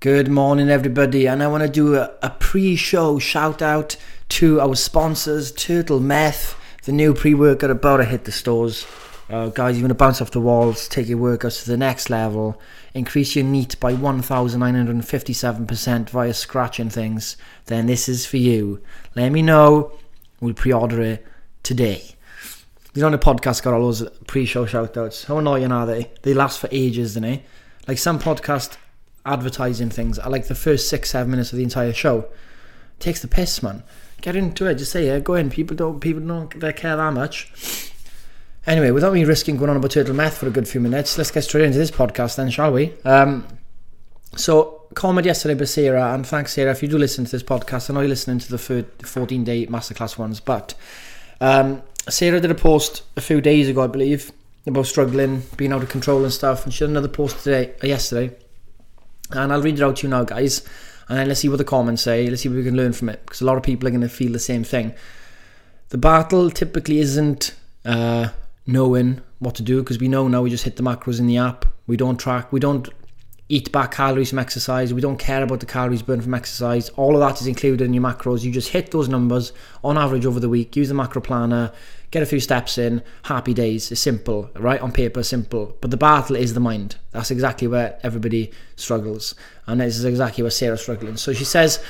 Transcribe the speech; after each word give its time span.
Good 0.00 0.28
morning, 0.28 0.68
everybody, 0.70 1.28
and 1.28 1.42
I 1.42 1.48
want 1.48 1.62
to 1.62 1.68
do 1.68 1.96
a, 1.96 2.10
a 2.22 2.30
pre 2.30 2.74
show 2.74 3.18
shout 3.18 3.60
out 3.60 3.96
to 4.30 4.58
our 4.58 4.74
sponsors 4.74 5.52
Turtle 5.52 6.00
Meth, 6.00 6.58
the 6.84 6.92
new 6.92 7.12
pre 7.12 7.34
workout 7.34 7.68
about 7.68 7.98
to 7.98 8.06
hit 8.06 8.24
the 8.24 8.32
stores. 8.32 8.86
Uh, 9.28 9.50
guys, 9.50 9.76
you 9.76 9.82
want 9.82 9.90
to 9.90 9.94
bounce 9.94 10.22
off 10.22 10.30
the 10.30 10.40
walls, 10.40 10.88
take 10.88 11.06
your 11.06 11.18
workouts 11.18 11.64
to 11.64 11.68
the 11.68 11.76
next 11.76 12.08
level, 12.08 12.58
increase 12.94 13.36
your 13.36 13.44
NEAT 13.44 13.78
by 13.78 13.92
1957% 13.92 16.08
via 16.08 16.32
scratching 16.32 16.88
things, 16.88 17.36
then 17.66 17.84
this 17.84 18.08
is 18.08 18.24
for 18.24 18.38
you. 18.38 18.80
Let 19.14 19.32
me 19.32 19.42
know. 19.42 19.92
We'll 20.40 20.54
pre 20.54 20.72
order 20.72 21.02
it 21.02 21.26
today. 21.62 22.14
You 22.94 23.02
know, 23.02 23.10
the 23.10 23.18
podcast 23.18 23.62
got 23.62 23.74
all 23.74 23.82
those 23.82 24.08
pre 24.26 24.46
show 24.46 24.64
shout 24.64 24.96
outs. 24.96 25.24
How 25.24 25.36
annoying 25.36 25.72
are 25.72 25.84
they? 25.84 26.10
They 26.22 26.32
last 26.32 26.58
for 26.58 26.70
ages, 26.72 27.12
don't 27.12 27.24
they? 27.24 27.44
Like 27.86 27.98
some 27.98 28.18
podcast 28.18 28.78
advertising 29.26 29.90
things 29.90 30.18
are 30.18 30.30
like 30.30 30.48
the 30.48 30.54
first 30.54 30.88
six, 30.88 31.10
seven 31.10 31.30
minutes 31.30 31.52
of 31.52 31.58
the 31.58 31.64
entire 31.64 31.92
show. 31.92 32.26
takes 32.98 33.22
the 33.22 33.28
piss, 33.28 33.62
man. 33.62 33.82
Get 34.20 34.36
into 34.36 34.66
it. 34.66 34.74
Just 34.74 34.92
say, 34.92 35.06
yeah, 35.06 35.18
go 35.18 35.34
in. 35.34 35.50
People 35.50 35.76
don't, 35.76 36.00
people 36.00 36.22
don't 36.22 36.58
they 36.60 36.72
care 36.72 36.96
that 36.96 37.12
much. 37.12 37.90
Anyway, 38.66 38.90
without 38.90 39.14
me 39.14 39.24
risking 39.24 39.56
going 39.56 39.70
on 39.70 39.76
about 39.76 39.90
turtle 39.90 40.14
meth 40.14 40.38
for 40.38 40.46
a 40.46 40.50
good 40.50 40.68
few 40.68 40.80
minutes, 40.80 41.16
let's 41.16 41.30
get 41.30 41.42
straight 41.42 41.64
into 41.64 41.78
this 41.78 41.90
podcast 41.90 42.36
then, 42.36 42.50
shall 42.50 42.72
we? 42.72 42.92
Um, 43.04 43.46
so, 44.36 44.82
comment 44.94 45.26
yesterday 45.26 45.54
by 45.54 45.64
Sarah, 45.64 46.12
and 46.12 46.26
thanks, 46.26 46.52
Sarah, 46.52 46.70
if 46.70 46.82
you 46.82 46.88
do 46.88 46.98
listen 46.98 47.24
to 47.24 47.30
this 47.30 47.42
podcast. 47.42 47.88
I 47.88 47.94
know 47.94 48.00
you're 48.00 48.10
listening 48.10 48.38
to 48.38 48.50
the 48.50 48.58
14 48.58 49.44
day 49.44 49.66
masterclass 49.66 50.18
ones, 50.18 50.40
but 50.40 50.74
um, 51.40 51.82
Sarah 52.08 52.38
did 52.38 52.50
a 52.50 52.54
post 52.54 53.02
a 53.16 53.20
few 53.20 53.40
days 53.40 53.68
ago, 53.68 53.82
I 53.82 53.86
believe, 53.86 54.30
about 54.66 54.86
struggling, 54.86 55.42
being 55.56 55.72
out 55.72 55.82
of 55.82 55.88
control 55.88 56.22
and 56.22 56.32
stuff, 56.32 56.64
and 56.64 56.72
she 56.72 56.80
did 56.80 56.90
another 56.90 57.08
post 57.08 57.42
today, 57.42 57.72
uh, 57.82 57.86
yesterday, 57.86 58.36
and 59.32 59.52
I'll 59.52 59.62
read 59.62 59.78
it 59.78 59.82
out 59.82 59.96
to 59.96 60.06
you 60.06 60.10
now, 60.10 60.24
guys, 60.24 60.66
and 61.08 61.28
let's 61.28 61.40
see 61.40 61.48
what 61.48 61.58
the 61.58 61.64
comments 61.64 62.02
say. 62.02 62.28
Let's 62.28 62.42
see 62.42 62.48
what 62.48 62.56
we 62.56 62.64
can 62.64 62.76
learn 62.76 62.92
from 62.92 63.08
it, 63.08 63.20
because 63.24 63.40
a 63.40 63.44
lot 63.44 63.56
of 63.56 63.62
people 63.62 63.88
are 63.88 63.90
going 63.90 64.02
to 64.02 64.08
feel 64.08 64.32
the 64.32 64.38
same 64.38 64.64
thing. 64.64 64.94
The 65.90 65.98
battle 65.98 66.50
typically 66.50 66.98
isn't. 66.98 67.54
Uh, 67.84 68.28
knowing 68.66 69.20
what 69.38 69.54
to 69.56 69.62
do 69.62 69.82
because 69.82 69.98
we 69.98 70.08
know 70.08 70.28
now 70.28 70.42
we 70.42 70.50
just 70.50 70.64
hit 70.64 70.76
the 70.76 70.82
macros 70.82 71.18
in 71.18 71.26
the 71.26 71.38
app. 71.38 71.66
We 71.86 71.96
don't 71.96 72.18
track, 72.18 72.52
we 72.52 72.60
don't 72.60 72.88
eat 73.50 73.72
back 73.72 73.90
calories 73.90 74.30
from 74.30 74.38
exercise. 74.38 74.94
We 74.94 75.00
don't 75.00 75.18
care 75.18 75.42
about 75.42 75.58
the 75.58 75.66
calories 75.66 76.02
burned 76.02 76.22
from 76.22 76.34
exercise. 76.34 76.88
All 76.90 77.14
of 77.14 77.20
that 77.20 77.40
is 77.40 77.48
included 77.48 77.84
in 77.84 77.92
your 77.92 78.02
macros. 78.02 78.44
You 78.44 78.52
just 78.52 78.68
hit 78.68 78.92
those 78.92 79.08
numbers 79.08 79.52
on 79.82 79.98
average 79.98 80.24
over 80.24 80.38
the 80.38 80.48
week. 80.48 80.76
Use 80.76 80.88
the 80.88 80.94
macro 80.94 81.20
planner, 81.20 81.72
get 82.12 82.22
a 82.22 82.26
few 82.26 82.38
steps 82.38 82.78
in. 82.78 83.02
Happy 83.24 83.52
days. 83.52 83.90
It's 83.90 84.00
simple, 84.00 84.48
right? 84.54 84.80
On 84.80 84.92
paper, 84.92 85.24
simple. 85.24 85.76
But 85.80 85.90
the 85.90 85.96
battle 85.96 86.36
is 86.36 86.54
the 86.54 86.60
mind. 86.60 86.96
That's 87.10 87.32
exactly 87.32 87.66
where 87.66 87.98
everybody 88.04 88.52
struggles. 88.76 89.34
And 89.66 89.80
this 89.80 89.98
is 89.98 90.04
exactly 90.04 90.42
where 90.42 90.52
Sarah's 90.52 90.82
struggling. 90.82 91.16
So 91.16 91.32
she 91.32 91.44
says, 91.44 91.84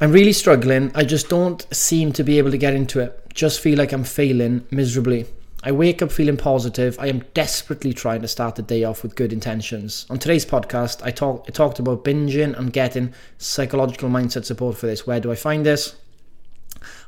I'm 0.00 0.12
really 0.12 0.32
struggling. 0.32 0.92
I 0.94 1.04
just 1.04 1.28
don't 1.28 1.62
seem 1.74 2.12
to 2.14 2.24
be 2.24 2.38
able 2.38 2.52
to 2.52 2.58
get 2.58 2.72
into 2.72 3.00
it. 3.00 3.20
Just 3.34 3.60
feel 3.60 3.76
like 3.76 3.92
I'm 3.92 4.04
failing 4.04 4.66
miserably. 4.70 5.26
I 5.62 5.72
wake 5.72 6.00
up 6.00 6.10
feeling 6.10 6.38
positive. 6.38 6.98
I 6.98 7.08
am 7.08 7.24
desperately 7.34 7.92
trying 7.92 8.22
to 8.22 8.28
start 8.28 8.54
the 8.56 8.62
day 8.62 8.82
off 8.82 9.02
with 9.02 9.14
good 9.14 9.30
intentions. 9.30 10.06
On 10.08 10.18
today's 10.18 10.46
podcast, 10.46 11.02
I, 11.04 11.10
talk, 11.10 11.44
I 11.48 11.50
talked 11.50 11.78
about 11.78 12.02
binging 12.02 12.58
and 12.58 12.72
getting 12.72 13.12
psychological 13.36 14.08
mindset 14.08 14.46
support 14.46 14.78
for 14.78 14.86
this. 14.86 15.06
Where 15.06 15.20
do 15.20 15.30
I 15.30 15.34
find 15.34 15.66
this? 15.66 15.96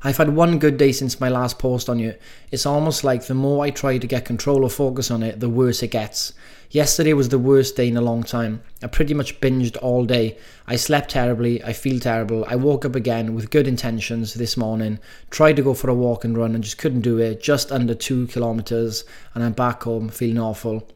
I've 0.05 0.19
had 0.19 0.37
one 0.37 0.59
good 0.59 0.77
day 0.77 0.93
since 0.93 1.19
my 1.19 1.31
last 1.31 1.59
post 1.59 1.89
on 1.89 1.99
you. 1.99 2.15
It's 2.51 2.67
almost 2.67 3.05
like 3.05 3.27
the 3.27 3.35
more 3.35 3.65
I 3.65 3.71
try 3.71 3.97
to 3.97 4.07
get 4.07 4.27
control 4.27 4.65
or 4.65 4.71
focus 4.71 5.11
on 5.11 5.23
it, 5.23 5.41
the 5.41 5.49
worse 5.49 5.83
it 5.83 5.89
gets. 5.89 6.35
Yesterday 6.73 7.13
was 7.13 7.29
the 7.29 7.39
worst 7.39 7.77
day 7.77 7.89
in 7.89 7.99
a 7.99 8.01
long 8.01 8.23
time. 8.23 8.63
I 8.83 8.87
pretty 8.87 9.13
much 9.13 9.43
binged 9.43 9.77
all 9.83 10.07
day. 10.07 10.39
I 10.67 10.77
slept 10.77 11.11
terribly. 11.11 11.63
I 11.63 11.75
feel 11.75 12.01
terrible. 12.01 12.47
I 12.49 12.57
woke 12.57 12.87
up 12.87 12.97
again 12.97 13.35
with 13.35 13.51
good 13.51 13.69
intentions 13.69 14.33
this 14.33 14.57
morning. 14.57 14.99
Tried 15.29 15.57
to 15.57 15.63
go 15.63 15.75
for 15.75 15.91
a 15.91 15.95
walk 15.95 16.25
and 16.25 16.35
run 16.35 16.55
and 16.55 16.65
just 16.65 16.79
couldn't 16.79 17.03
do 17.03 17.19
it. 17.19 17.43
Just 17.43 17.71
under 17.71 17.95
two 17.95 18.27
kilometers. 18.29 19.05
And 19.35 19.45
I'm 19.45 19.53
back 19.53 19.83
home 19.83 20.09
feeling 20.09 20.39
awful. 20.39 20.89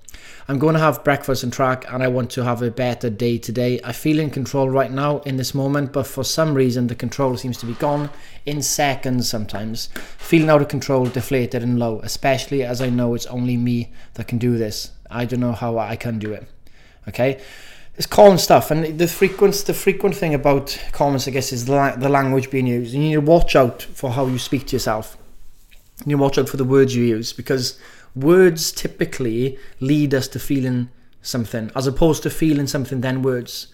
I'm 0.49 0.59
going 0.59 0.73
to 0.73 0.81
have 0.81 1.05
breakfast 1.05 1.43
and 1.43 1.53
track, 1.53 1.85
and 1.93 2.03
I 2.03 2.09
want 2.09 2.31
to 2.31 2.45
have 2.45 2.63
a 2.63 2.71
better 2.71 3.11
day 3.11 3.37
today. 3.37 3.79
I 3.85 3.93
feel 3.93 4.19
in 4.19 4.31
control 4.31 4.71
right 4.71 4.91
now 4.91 5.19
in 5.21 5.37
this 5.37 5.55
moment, 5.55 5.93
but 5.93 6.07
for 6.07 6.25
some 6.25 6.55
reason, 6.55 6.87
the 6.87 6.95
control 6.95 7.37
seems 7.37 7.59
to 7.59 7.67
be 7.67 7.75
gone 7.75 8.09
in 8.47 8.63
seconds 8.63 9.29
sometimes. 9.29 9.91
Feeling 10.17 10.49
out 10.49 10.63
of 10.63 10.69
control, 10.69 11.05
deflated, 11.05 11.63
and 11.63 11.79
low, 11.79 12.01
especially 12.03 12.65
as 12.65 12.81
I 12.81 12.89
know 12.89 13.13
it's 13.13 13.27
only 13.27 13.59
me 13.59 13.93
that 14.15 14.27
can 14.27 14.39
do 14.39 14.57
this. 14.57 14.93
I 15.11 15.25
don't 15.25 15.41
know 15.41 15.53
how 15.53 15.79
I 15.79 15.97
can 15.97 16.19
do 16.19 16.33
it. 16.33 16.49
Okay? 17.09 17.41
It's 17.97 18.07
common 18.07 18.37
stuff, 18.37 18.71
and 18.71 18.99
the 18.99 19.09
frequent 19.09 19.55
the 19.55 19.73
frequent 19.73 20.15
thing 20.15 20.35
about 20.35 20.79
comments, 20.93 21.27
I 21.27 21.31
guess, 21.31 21.51
is 21.51 21.65
the, 21.65 21.95
the 21.97 22.11
language 22.11 22.51
being 22.51 22.67
used. 22.67 22.93
You 22.93 23.01
need 23.01 23.15
to 23.15 23.21
watch 23.23 23.57
out 23.57 23.81
for 23.83 24.11
how 24.11 24.27
you 24.27 24.39
speak 24.39 24.67
to 24.67 24.77
yourself. 24.77 25.17
You 26.01 26.07
need 26.07 26.13
to 26.15 26.19
watch 26.19 26.37
out 26.37 26.51
for 26.51 26.59
the 26.59 26.65
words 26.65 26.95
you 26.95 27.05
use 27.05 27.33
because 27.33 27.81
words 28.15 28.71
typically 28.71 29.59
lead 29.81 30.13
us 30.13 30.29
to 30.29 30.39
feeling 30.39 30.91
something 31.23 31.71
as 31.75 31.87
opposed 31.87 32.23
to 32.23 32.31
feeling 32.31 32.67
something 32.67 33.01
then 33.01 33.23
words 33.23 33.69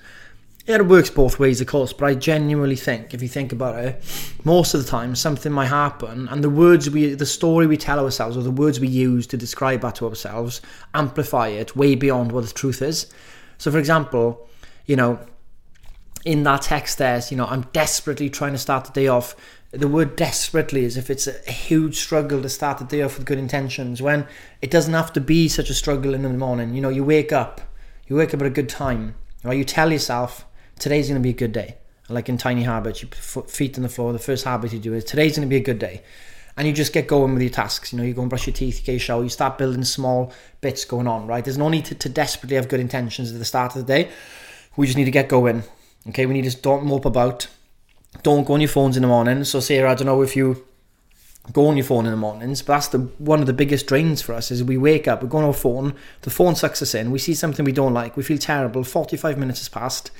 it 0.67 0.87
works 0.87 1.11
both 1.11 1.39
ways, 1.39 1.61
of 1.61 1.67
course, 1.67 1.93
but 1.93 2.07
I 2.07 2.15
genuinely 2.15 2.77
think, 2.77 3.15
if 3.15 3.23
you 3.23 3.29
think 3.29 3.53
about 3.53 3.85
it, 3.85 4.03
most 4.45 4.75
of 4.75 4.83
the 4.83 4.89
time 4.89 5.15
something 5.15 5.53
might 5.53 5.67
happen, 5.67 6.29
and 6.29 6.43
the 6.43 6.51
words 6.51 6.89
we, 6.89 7.15
the 7.15 7.27
story 7.27 7.67
we 7.67 7.77
tell 7.77 7.99
ourselves, 7.99 8.37
or 8.37 8.43
the 8.43 8.51
words 8.51 8.79
we 8.79 8.89
use 8.89 9.27
to 9.29 9.37
describe 9.37 9.81
that 9.81 9.97
to 9.97 10.07
ourselves, 10.07 10.61
amplify 10.95 11.49
it 11.49 11.75
way 11.75 11.95
beyond 11.95 12.33
what 12.33 12.47
the 12.47 12.53
truth 12.53 12.81
is. 12.81 13.13
So, 13.59 13.71
for 13.71 13.79
example, 13.79 14.49
you 14.87 14.97
know, 14.97 15.19
in 16.25 16.45
that 16.45 16.63
text, 16.63 16.99
there's, 16.99 17.31
you 17.33 17.37
know, 17.37 17.47
I'm 17.47 17.63
desperately 17.73 18.31
trying 18.31 18.53
to 18.53 18.59
start 18.59 18.85
the 18.85 18.93
day 18.93 19.09
off 19.09 19.35
the 19.73 19.89
word 19.89 20.17
desperately 20.17 20.85
is 20.85 20.99
if 20.99 21.09
it's 21.09 21.27
a, 21.27 21.33
huge 21.51 21.97
struggle 21.97 22.43
to 22.43 22.49
start 22.49 22.77
the 22.77 22.85
day 22.85 23.01
off 23.01 23.17
with 23.17 23.27
good 23.27 23.39
intentions 23.39 24.03
when 24.03 24.27
it 24.61 24.71
doesn't 24.71 24.93
have 24.93 25.13
to 25.15 25.21
be 25.21 25.49
such 25.49 25.71
a 25.71 25.75
struggle 25.75 26.13
in 26.13 26.23
the 26.23 26.29
morning. 26.29 26.75
You 26.75 26.83
know, 26.83 26.91
you 26.91 27.03
wake 27.03 27.33
up, 27.33 27.63
you 28.07 28.17
wake 28.17 28.35
up 28.35 28.41
at 28.41 28.47
a 28.47 28.51
good 28.51 28.69
time, 28.69 29.15
or 29.45 29.55
you 29.55 29.65
tell 29.65 29.91
yourself, 29.91 30.45
today's 30.83 31.09
going 31.09 31.21
to 31.21 31.23
be 31.23 31.31
a 31.31 31.35
good 31.35 31.53
day. 31.53 31.77
Like 32.09 32.29
in 32.29 32.37
Tiny 32.37 32.63
Habits, 32.63 33.03
you 33.03 33.09
put 33.09 33.51
feet 33.51 33.77
on 33.79 33.83
the 33.83 33.89
floor, 33.89 34.13
the 34.13 34.19
first 34.19 34.45
habit 34.45 34.73
you 34.73 34.81
do 34.81 34.93
is 34.93 35.05
today's 35.05 35.37
going 35.37 35.49
to 35.49 35.51
be 35.51 35.57
a 35.57 35.61
good 35.61 35.79
day. 35.79 36.03
And 36.57 36.67
you 36.67 36.75
just 36.75 36.93
get 36.93 37.07
going 37.07 37.33
with 37.33 37.43
your 37.43 37.51
tasks. 37.51 37.93
You 37.93 37.99
know, 37.99 38.05
you 38.05 38.13
go 38.13 38.21
and 38.21 38.29
brush 38.29 38.47
your 38.47 38.53
teeth, 38.53 38.81
you 38.81 38.85
get 38.85 38.97
a 38.97 38.99
shower, 38.99 39.23
you 39.23 39.31
start 39.31 39.57
building 39.57 39.85
small 39.85 40.33
bits 40.61 40.85
going 40.85 41.07
on, 41.07 41.27
right? 41.27 41.43
There's 41.43 41.57
no 41.57 41.69
need 41.69 41.87
to, 41.87 41.95
to 41.95 42.09
desperately 42.09 42.57
have 42.57 42.69
good 42.69 42.81
intentions 42.81 43.33
at 43.33 43.39
the 43.39 43.45
start 43.45 43.75
of 43.75 43.87
the 43.87 43.93
day. 43.93 44.11
We 44.77 44.87
just 44.87 44.99
need 44.99 45.07
to 45.07 45.11
get 45.11 45.29
going. 45.29 45.63
Okay, 46.09 46.27
we 46.27 46.35
need 46.35 46.51
to 46.51 46.61
don't 46.61 46.85
mope 46.85 47.05
about 47.05 47.47
don't 48.23 48.45
go 48.45 48.55
on 48.55 48.61
your 48.61 48.69
phones 48.69 48.97
in 48.97 49.03
the 49.03 49.09
morning. 49.09 49.45
So, 49.45 49.61
Sarah, 49.61 49.93
I 49.93 49.95
don't 49.95 50.07
know 50.07 50.21
if 50.21 50.37
you 50.37 50.67
go 51.53 51.67
on 51.67 51.77
your 51.77 51.85
phone 51.85 52.05
in 52.07 52.11
the 52.11 52.17
mornings, 52.17 52.61
but 52.63 52.75
that's 52.75 52.89
the 52.89 52.99
one 53.19 53.41
of 53.41 53.47
the 53.47 53.53
biggest 53.53 53.87
drains 53.87 54.21
for 54.21 54.33
us 54.35 54.51
is 54.51 54.63
we 54.63 54.77
wake 54.77 55.09
up, 55.09 55.23
we 55.23 55.29
go 55.29 55.39
on 55.39 55.45
our 55.45 55.53
phone, 55.53 55.95
the 56.21 56.31
phone 56.31 56.55
sucks 56.55 56.83
us 56.83 56.95
in, 56.95 57.11
we 57.11 57.19
see 57.19 57.35
something 57.35 57.65
we 57.65 57.73
don't 57.73 57.95
like, 57.95 58.17
we 58.17 58.23
feel 58.23 58.39
terrible, 58.39 58.85
45 58.85 59.39
minutes 59.39 59.61
has 59.61 59.69
passed, 59.69 60.11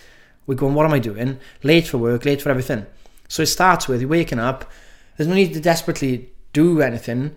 we're 0.47 0.55
going, 0.55 0.75
what 0.75 0.87
am 0.87 0.93
I 0.93 0.99
doing? 0.99 1.39
Late 1.63 1.87
for 1.87 1.99
work, 1.99 2.25
late 2.25 2.43
for 2.43 2.51
everything. 2.51 2.87
So 3.29 3.43
it 3.43 3.47
starts 3.47 3.89
with 3.89 4.01
you 4.01 4.09
waking 4.09 4.39
up, 4.39 4.71
there's 5.17 5.29
no 5.29 5.35
need 5.35 5.55
to 5.55 5.61
desperately 5.61 6.31
do 6.53 6.83
anything. 6.83 7.37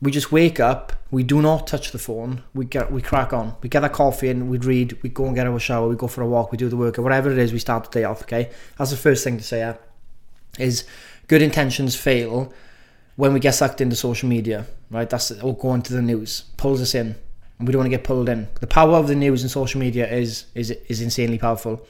We 0.00 0.10
just 0.10 0.32
wake 0.32 0.58
up, 0.58 0.92
we 1.10 1.22
do 1.22 1.40
not 1.40 1.66
touch 1.66 1.92
the 1.92 1.98
phone, 1.98 2.42
we 2.54 2.64
get 2.64 2.90
we 2.90 3.00
crack 3.00 3.32
on. 3.32 3.54
We 3.62 3.68
get 3.68 3.84
our 3.84 3.88
coffee 3.88 4.30
and 4.30 4.50
we 4.50 4.58
read, 4.58 5.00
we 5.02 5.08
go 5.08 5.26
and 5.26 5.34
get 5.34 5.46
our 5.46 5.58
shower, 5.60 5.88
we 5.88 5.96
go 5.96 6.08
for 6.08 6.22
a 6.22 6.26
walk, 6.26 6.50
we 6.50 6.58
do 6.58 6.68
the 6.68 6.76
work, 6.76 6.98
or 6.98 7.02
whatever 7.02 7.30
it 7.30 7.38
is, 7.38 7.52
we 7.52 7.60
start 7.60 7.84
the 7.84 8.00
day 8.00 8.04
off, 8.04 8.22
okay? 8.22 8.50
That's 8.76 8.90
the 8.90 8.96
first 8.96 9.22
thing 9.24 9.38
to 9.38 9.44
say, 9.44 9.58
yeah 9.58 9.76
is 10.58 10.84
good 11.28 11.42
intentions 11.42 11.96
fail 11.96 12.52
when 13.16 13.32
we 13.32 13.40
get 13.40 13.54
sucked 13.54 13.80
into 13.80 13.96
social 13.96 14.28
media, 14.28 14.66
right? 14.90 15.08
That's 15.08 15.30
or 15.30 15.56
going 15.56 15.82
to 15.82 15.92
the 15.92 16.02
news 16.02 16.44
pulls 16.56 16.80
us 16.80 16.94
in, 16.94 17.14
and 17.58 17.68
we 17.68 17.72
don't 17.72 17.80
want 17.80 17.86
to 17.86 17.96
get 17.96 18.04
pulled 18.04 18.28
in. 18.28 18.48
The 18.60 18.66
power 18.66 18.96
of 18.96 19.08
the 19.08 19.14
news 19.14 19.42
and 19.42 19.50
social 19.50 19.80
media 19.80 20.10
is 20.10 20.46
is 20.54 20.70
is 20.88 21.00
insanely 21.00 21.38
powerful. 21.38 21.86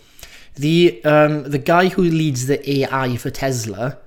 The 0.54 1.02
um, 1.04 1.44
the 1.44 1.58
guy 1.58 1.88
who 1.88 2.02
leads 2.02 2.46
the 2.46 2.80
AI 2.80 3.16
for 3.16 3.30
Tesla, 3.30 3.98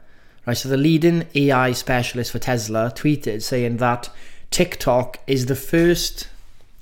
right? 0.45 0.55
So 0.55 0.69
the 0.69 0.77
leading 0.77 1.27
AI 1.33 1.71
specialist 1.71 2.31
for 2.31 2.39
Tesla 2.39 2.91
tweeted 2.95 3.41
saying 3.41 3.77
that 3.77 4.09
TikTok 4.51 5.19
is 5.25 5.47
the 5.47 5.55
first 5.55 6.27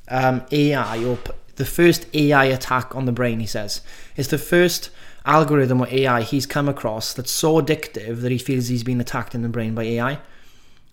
um, 0.09 0.43
AI 0.51 1.03
or 1.03 1.17
the 1.55 1.65
first 1.65 2.05
AI 2.13 2.45
attack 2.45 2.95
on 2.95 3.05
the 3.05 3.11
brain. 3.11 3.39
He 3.39 3.47
says 3.47 3.81
it's 4.17 4.29
the 4.29 4.37
first 4.37 4.89
algorithm 5.25 5.79
or 5.79 5.87
AI 5.89 6.21
he's 6.21 6.45
come 6.45 6.67
across 6.67 7.13
that's 7.13 7.31
so 7.31 7.61
addictive 7.61 8.21
that 8.21 8.31
he 8.31 8.37
feels 8.37 8.67
he's 8.67 8.83
been 8.83 8.99
attacked 8.99 9.33
in 9.33 9.41
the 9.41 9.49
brain 9.49 9.73
by 9.73 9.83
AI. 9.83 10.19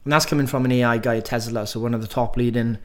And 0.05 0.12
that's 0.12 0.27
coming 0.27 0.47
from 0.47 0.65
an 0.65 0.73
AI 0.73 0.99
guy 0.99 1.17
at 1.17 1.27
Tesla, 1.27 1.67
so 1.67 1.81
one 1.81 1.93
of 1.93 2.00
the 2.00 2.06
top 2.06 2.37
leading 2.37 2.79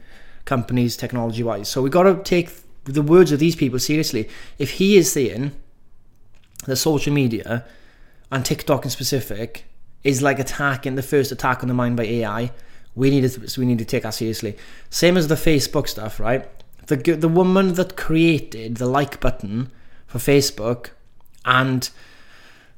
companies 0.44 0.96
technology 0.96 1.42
wise. 1.42 1.68
So 1.68 1.80
we 1.80 1.90
got 1.90 2.02
to 2.02 2.22
take 2.22 2.50
the 2.84 3.02
words 3.02 3.32
of 3.32 3.38
these 3.38 3.56
people 3.56 3.78
seriously. 3.78 4.28
If 4.58 4.72
he 4.72 4.96
is 4.96 5.10
saying 5.10 5.52
that 6.66 6.76
social 6.76 7.12
media 7.12 7.64
and 8.30 8.44
TikTok 8.44 8.84
in 8.84 8.90
specific 8.90 9.64
is 10.04 10.22
like 10.22 10.38
attacking 10.38 10.94
the 10.94 11.02
first 11.02 11.32
attack 11.32 11.62
on 11.62 11.68
the 11.68 11.74
mind 11.74 11.96
by 11.96 12.04
AI, 12.04 12.52
we 12.94 13.10
need 13.10 13.28
to 13.28 13.60
we 13.60 13.66
need 13.66 13.78
to 13.78 13.84
take 13.84 14.02
that 14.04 14.10
seriously. 14.14 14.56
Same 14.90 15.16
as 15.16 15.28
the 15.28 15.34
Facebook 15.34 15.88
stuff, 15.88 16.18
right? 16.20 16.48
The 16.86 16.96
the 16.96 17.28
woman 17.28 17.74
that 17.74 17.96
created 17.96 18.76
the 18.76 18.86
like 18.86 19.20
button 19.20 19.70
for 20.06 20.18
Facebook 20.18 20.90
and 21.44 21.88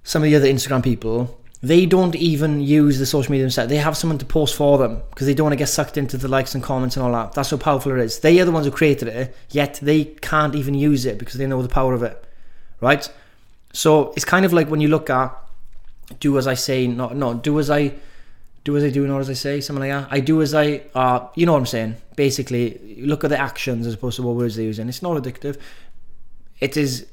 some 0.02 0.22
of 0.22 0.30
the 0.30 0.36
other 0.36 0.46
Instagram 0.46 0.82
people, 0.82 1.38
they 1.62 1.86
don't 1.86 2.16
even 2.16 2.60
use 2.60 2.98
the 2.98 3.06
social 3.06 3.30
media 3.30 3.44
themselves. 3.44 3.68
They 3.68 3.76
have 3.76 3.96
someone 3.96 4.18
to 4.18 4.24
post 4.24 4.54
for 4.54 4.78
them 4.78 5.02
because 5.10 5.26
they 5.26 5.34
don't 5.34 5.44
want 5.44 5.52
to 5.52 5.58
get 5.58 5.68
sucked 5.68 5.96
into 5.96 6.16
the 6.16 6.28
likes 6.28 6.54
and 6.54 6.64
comments 6.64 6.96
and 6.96 7.04
all 7.04 7.12
that. 7.12 7.32
That's 7.32 7.50
how 7.50 7.56
powerful 7.56 7.92
it 7.92 7.98
is. 7.98 8.20
They 8.20 8.40
are 8.40 8.44
the 8.44 8.52
ones 8.52 8.66
who 8.66 8.72
created 8.72 9.08
it, 9.08 9.36
yet 9.50 9.78
they 9.82 10.04
can't 10.04 10.54
even 10.54 10.74
use 10.74 11.04
it 11.04 11.18
because 11.18 11.34
they 11.34 11.46
know 11.46 11.60
the 11.60 11.68
power 11.68 11.94
of 11.94 12.02
it, 12.02 12.24
right? 12.80 13.10
So 13.72 14.12
it's 14.16 14.24
kind 14.24 14.44
of 14.44 14.52
like 14.52 14.68
when 14.68 14.80
you 14.80 14.88
look 14.88 15.10
at 15.10 15.34
do 16.20 16.38
as 16.38 16.46
I 16.46 16.54
say, 16.54 16.86
not 16.86 17.16
no, 17.16 17.34
do 17.34 17.58
as 17.58 17.70
I 17.70 17.94
do 18.64 18.76
as 18.76 18.84
I 18.84 18.90
do, 18.90 19.06
not 19.06 19.20
as 19.20 19.30
I 19.30 19.34
say, 19.34 19.60
something 19.60 19.88
like 19.88 19.90
that. 19.90 20.08
I 20.12 20.20
do 20.20 20.42
as 20.42 20.54
I, 20.54 20.82
uh, 20.94 21.26
you 21.34 21.46
know 21.46 21.52
what 21.52 21.60
I'm 21.60 21.66
saying. 21.66 21.96
Basically, 22.16 22.96
look 22.98 23.24
at 23.24 23.30
the 23.30 23.38
actions 23.38 23.86
as 23.86 23.94
opposed 23.94 24.16
to 24.16 24.22
what 24.22 24.36
words 24.36 24.56
they're 24.56 24.64
using. 24.64 24.88
It's 24.88 25.02
not 25.02 25.22
addictive. 25.22 25.58
It 26.60 26.76
is 26.76 27.06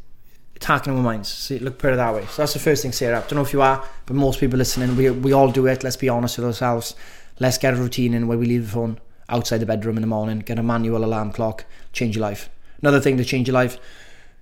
attacking 0.55 0.95
our 0.95 1.01
minds. 1.01 1.29
See, 1.29 1.59
look, 1.59 1.77
put 1.77 1.93
it 1.93 1.97
that 1.97 2.13
way. 2.13 2.25
So 2.25 2.41
that's 2.41 2.53
the 2.53 2.59
first 2.59 2.81
thing, 2.81 2.91
Sarah. 2.91 3.17
I 3.17 3.21
don't 3.21 3.35
know 3.35 3.41
if 3.41 3.53
you 3.53 3.61
are, 3.61 3.87
but 4.05 4.15
most 4.15 4.39
people 4.39 4.57
listening, 4.57 4.95
we, 4.95 5.09
we 5.11 5.33
all 5.33 5.51
do 5.51 5.67
it. 5.67 5.83
Let's 5.83 5.95
be 5.95 6.09
honest 6.09 6.37
with 6.37 6.47
ourselves. 6.47 6.95
Let's 7.39 7.57
get 7.57 7.73
a 7.73 7.77
routine 7.77 8.13
in 8.13 8.27
where 8.27 8.37
we 8.37 8.45
leave 8.45 8.65
the 8.65 8.71
phone 8.71 8.99
outside 9.29 9.59
the 9.59 9.65
bedroom 9.65 9.97
in 9.97 10.01
the 10.01 10.07
morning, 10.07 10.39
get 10.39 10.59
a 10.59 10.63
manual 10.63 11.03
alarm 11.03 11.31
clock, 11.31 11.65
change 11.93 12.15
your 12.15 12.21
life. 12.21 12.49
Another 12.81 12.99
thing 12.99 13.17
to 13.17 13.25
change 13.25 13.47
your 13.47 13.53
life, 13.53 13.77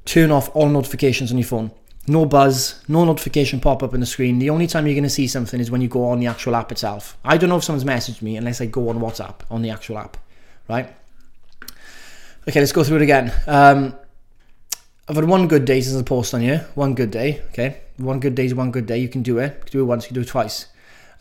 turn 0.06 0.32
off 0.32 0.54
all 0.56 0.68
notifications 0.68 1.32
on 1.32 1.38
your 1.38 1.48
phone. 1.48 1.72
No 2.06 2.26
buzz, 2.26 2.84
no 2.90 3.06
notification 3.06 3.62
pop 3.62 3.82
up 3.82 3.94
on 3.94 4.02
the 4.02 4.06
screen. 4.06 4.40
The 4.40 4.50
only 4.50 4.68
time 4.68 4.86
you're 4.86 4.94
going 4.94 5.04
to 5.04 5.10
see 5.10 5.28
something 5.28 5.60
is 5.60 5.72
when 5.72 5.80
you 5.80 5.88
go 5.88 6.10
on 6.10 6.20
the 6.20 6.28
actual 6.28 6.56
app 6.56 6.72
itself. 6.72 7.18
I 7.24 7.38
don't 7.38 7.50
know 7.50 7.58
if 7.58 7.64
someone's 7.64 7.86
messaged 7.86 8.22
me 8.22 8.36
unless 8.36 8.60
I 8.60 8.66
go 8.66 8.90
on 8.90 9.00
WhatsApp 9.00 9.36
on 9.50 9.62
the 9.62 9.70
actual 9.70 9.98
app, 9.98 10.18
right? 10.68 10.94
Okay, 12.46 12.60
let's 12.60 12.74
go 12.74 12.84
through 12.84 12.98
it 12.98 13.04
again. 13.04 13.32
Um, 13.48 13.96
I've 15.08 15.16
had 15.16 15.26
one 15.26 15.48
good 15.48 15.64
day 15.64 15.80
since 15.80 15.96
the 15.96 16.04
post 16.04 16.34
on 16.34 16.42
you. 16.42 16.58
One 16.76 16.94
good 16.94 17.10
day, 17.10 17.42
okay? 17.50 17.82
One 17.96 18.20
good 18.20 18.36
day 18.36 18.46
is 18.46 18.54
one 18.54 18.72
good 18.72 18.86
day. 18.86 18.98
You 18.98 19.08
can 19.08 19.24
do 19.24 19.38
it. 19.38 19.54
You 19.54 19.62
can 19.62 19.72
do 19.72 19.82
it 19.82 19.86
once, 19.86 20.04
you 20.04 20.08
can 20.10 20.16
do 20.16 20.22
it 20.22 20.28
twice. 20.28 20.68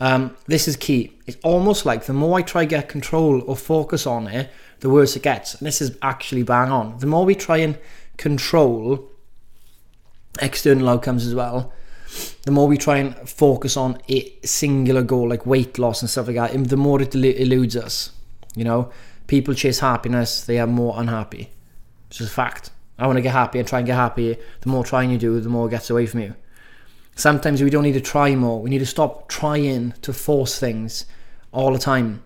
Um, 0.00 0.36
this 0.46 0.66
is 0.66 0.76
key. 0.76 1.12
It's 1.26 1.36
almost 1.44 1.86
like 1.86 2.06
the 2.06 2.12
more 2.12 2.38
I 2.38 2.42
try 2.42 2.64
get 2.64 2.88
control 2.88 3.40
or 3.42 3.54
focus 3.54 4.04
on 4.04 4.26
it, 4.26 4.50
the 4.80 4.90
worse 4.90 5.14
it 5.14 5.22
gets. 5.22 5.54
And 5.54 5.64
this 5.64 5.80
is 5.80 5.96
actually 6.02 6.42
bang 6.42 6.72
on. 6.72 6.98
The 6.98 7.06
more 7.06 7.24
we 7.24 7.36
try 7.36 7.58
and 7.58 7.78
control 8.16 9.11
external 10.40 10.88
outcomes 10.88 11.26
as 11.26 11.34
well, 11.34 11.72
the 12.42 12.50
more 12.50 12.68
we 12.68 12.76
try 12.76 12.98
and 12.98 13.16
focus 13.28 13.76
on 13.76 13.98
a 14.08 14.32
singular 14.44 15.02
goal 15.02 15.28
like 15.28 15.46
weight 15.46 15.78
loss 15.78 16.02
and 16.02 16.10
stuff 16.10 16.26
like 16.26 16.36
that, 16.36 16.68
the 16.68 16.76
more 16.76 17.00
it 17.00 17.14
eludes 17.14 17.76
us. 17.76 18.10
You 18.54 18.64
know, 18.64 18.90
people 19.26 19.54
chase 19.54 19.80
happiness, 19.80 20.44
they 20.44 20.58
are 20.58 20.66
more 20.66 20.94
unhappy. 20.98 21.50
It's 22.08 22.18
just 22.18 22.30
a 22.30 22.34
fact. 22.34 22.70
I 22.98 23.06
want 23.06 23.16
to 23.16 23.22
get 23.22 23.32
happy 23.32 23.58
and 23.58 23.66
try 23.66 23.78
and 23.78 23.86
get 23.86 23.94
happy. 23.94 24.36
The 24.60 24.68
more 24.68 24.84
trying 24.84 25.10
you 25.10 25.18
do, 25.18 25.40
the 25.40 25.48
more 25.48 25.66
it 25.66 25.70
gets 25.70 25.88
away 25.88 26.06
from 26.06 26.20
you. 26.20 26.34
Sometimes 27.16 27.62
we 27.62 27.70
don't 27.70 27.82
need 27.82 27.92
to 27.94 28.00
try 28.00 28.34
more. 28.34 28.60
We 28.60 28.70
need 28.70 28.78
to 28.78 28.86
stop 28.86 29.28
trying 29.28 29.92
to 30.02 30.12
force 30.12 30.58
things 30.58 31.06
all 31.52 31.72
the 31.72 31.78
time. 31.78 32.22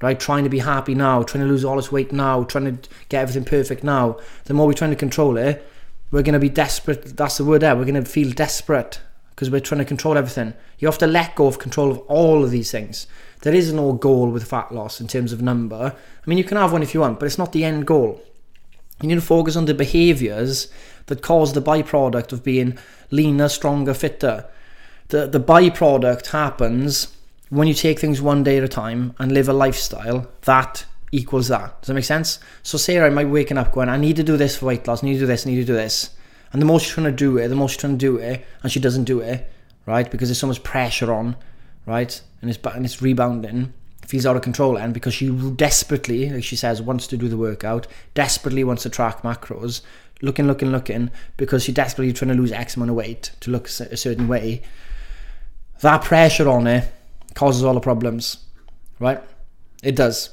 Right? 0.00 0.18
Trying 0.18 0.44
to 0.44 0.50
be 0.50 0.58
happy 0.58 0.94
now, 0.94 1.22
trying 1.22 1.44
to 1.44 1.48
lose 1.50 1.64
all 1.64 1.76
this 1.76 1.92
weight 1.92 2.12
now, 2.12 2.44
trying 2.44 2.76
to 2.76 2.88
get 3.08 3.22
everything 3.22 3.44
perfect 3.44 3.84
now. 3.84 4.18
The 4.44 4.54
more 4.54 4.66
we're 4.66 4.72
trying 4.72 4.90
to 4.90 4.96
control 4.96 5.36
it, 5.36 5.66
we're 6.12 6.22
going 6.22 6.34
to 6.34 6.38
be 6.38 6.48
desperate. 6.48 7.16
That's 7.16 7.38
the 7.38 7.44
word 7.44 7.62
there. 7.62 7.74
We're 7.74 7.86
going 7.86 8.02
to 8.02 8.08
feel 8.08 8.30
desperate 8.30 9.00
because 9.30 9.50
we're 9.50 9.60
trying 9.60 9.80
to 9.80 9.84
control 9.84 10.16
everything. 10.16 10.54
You 10.78 10.86
have 10.86 10.98
to 10.98 11.06
let 11.06 11.34
go 11.34 11.46
of 11.46 11.58
control 11.58 11.90
of 11.90 11.98
all 12.00 12.44
of 12.44 12.50
these 12.50 12.70
things. 12.70 13.06
There 13.40 13.54
is 13.54 13.72
no 13.72 13.94
goal 13.94 14.30
with 14.30 14.46
fat 14.46 14.72
loss 14.72 15.00
in 15.00 15.08
terms 15.08 15.32
of 15.32 15.42
number. 15.42 15.96
I 15.96 16.30
mean, 16.30 16.38
you 16.38 16.44
can 16.44 16.58
have 16.58 16.70
one 16.70 16.82
if 16.82 16.94
you 16.94 17.00
want, 17.00 17.18
but 17.18 17.26
it's 17.26 17.38
not 17.38 17.52
the 17.52 17.64
end 17.64 17.86
goal. 17.86 18.22
You 19.00 19.08
need 19.08 19.16
to 19.16 19.20
focus 19.20 19.56
on 19.56 19.64
the 19.64 19.74
behaviors 19.74 20.70
that 21.06 21.22
cause 21.22 21.54
the 21.54 21.62
byproduct 21.62 22.32
of 22.32 22.44
being 22.44 22.78
leaner, 23.10 23.48
stronger, 23.48 23.94
fitter. 23.94 24.46
The, 25.08 25.26
the 25.26 25.40
byproduct 25.40 26.26
happens 26.28 27.08
when 27.48 27.68
you 27.68 27.74
take 27.74 27.98
things 27.98 28.22
one 28.22 28.44
day 28.44 28.58
at 28.58 28.64
a 28.64 28.68
time 28.68 29.14
and 29.18 29.32
live 29.32 29.48
a 29.48 29.52
lifestyle 29.52 30.30
that 30.42 30.84
equals 31.12 31.48
that. 31.48 31.80
Does 31.82 31.88
that 31.88 31.94
make 31.94 32.04
sense? 32.04 32.40
So 32.62 32.78
Sarah 32.78 33.06
I 33.06 33.10
might 33.10 33.24
be 33.24 33.30
waking 33.30 33.58
up 33.58 33.70
going, 33.72 33.88
I 33.88 33.98
need 33.98 34.16
to 34.16 34.22
do 34.22 34.36
this 34.36 34.56
for 34.56 34.66
weight 34.66 34.88
loss, 34.88 35.04
I 35.04 35.06
need 35.06 35.14
to 35.14 35.20
do 35.20 35.26
this, 35.26 35.46
I 35.46 35.50
need 35.50 35.56
to 35.56 35.64
do 35.64 35.74
this. 35.74 36.10
And 36.52 36.60
the 36.60 36.66
more 36.66 36.80
she's 36.80 36.92
trying 36.92 37.06
to 37.06 37.12
do 37.12 37.38
it, 37.38 37.48
the 37.48 37.54
more 37.54 37.68
she's 37.68 37.78
trying 37.78 37.98
to 37.98 37.98
do 37.98 38.16
it, 38.16 38.44
and 38.62 38.72
she 38.72 38.80
doesn't 38.80 39.04
do 39.04 39.20
it, 39.20 39.50
right? 39.86 40.10
Because 40.10 40.28
there's 40.28 40.38
so 40.38 40.46
much 40.46 40.62
pressure 40.62 41.12
on, 41.12 41.36
right? 41.86 42.20
And 42.40 42.50
it's 42.50 42.58
and 42.64 42.84
it's 42.84 43.00
rebounding, 43.00 43.72
feels 44.06 44.26
out 44.26 44.36
of 44.36 44.42
control, 44.42 44.76
and 44.76 44.92
because 44.92 45.14
she 45.14 45.30
desperately, 45.30 46.28
like 46.30 46.44
she 46.44 46.56
says, 46.56 46.82
wants 46.82 47.06
to 47.08 47.16
do 47.16 47.28
the 47.28 47.36
workout, 47.36 47.86
desperately 48.14 48.64
wants 48.64 48.82
to 48.82 48.90
track 48.90 49.22
macros, 49.22 49.82
looking, 50.20 50.46
looking, 50.46 50.72
looking, 50.72 51.10
because 51.36 51.64
she 51.64 51.72
desperately 51.72 52.12
trying 52.12 52.30
to 52.30 52.40
lose 52.40 52.52
X 52.52 52.76
amount 52.76 52.90
of 52.90 52.96
weight 52.96 53.32
to 53.40 53.50
look 53.50 53.66
a 53.66 53.96
certain 53.96 54.28
way. 54.28 54.62
That 55.80 56.02
pressure 56.02 56.48
on 56.48 56.66
her 56.66 56.88
causes 57.34 57.64
all 57.64 57.74
the 57.74 57.80
problems, 57.80 58.38
right? 58.98 59.22
It 59.82 59.96
does 59.96 60.30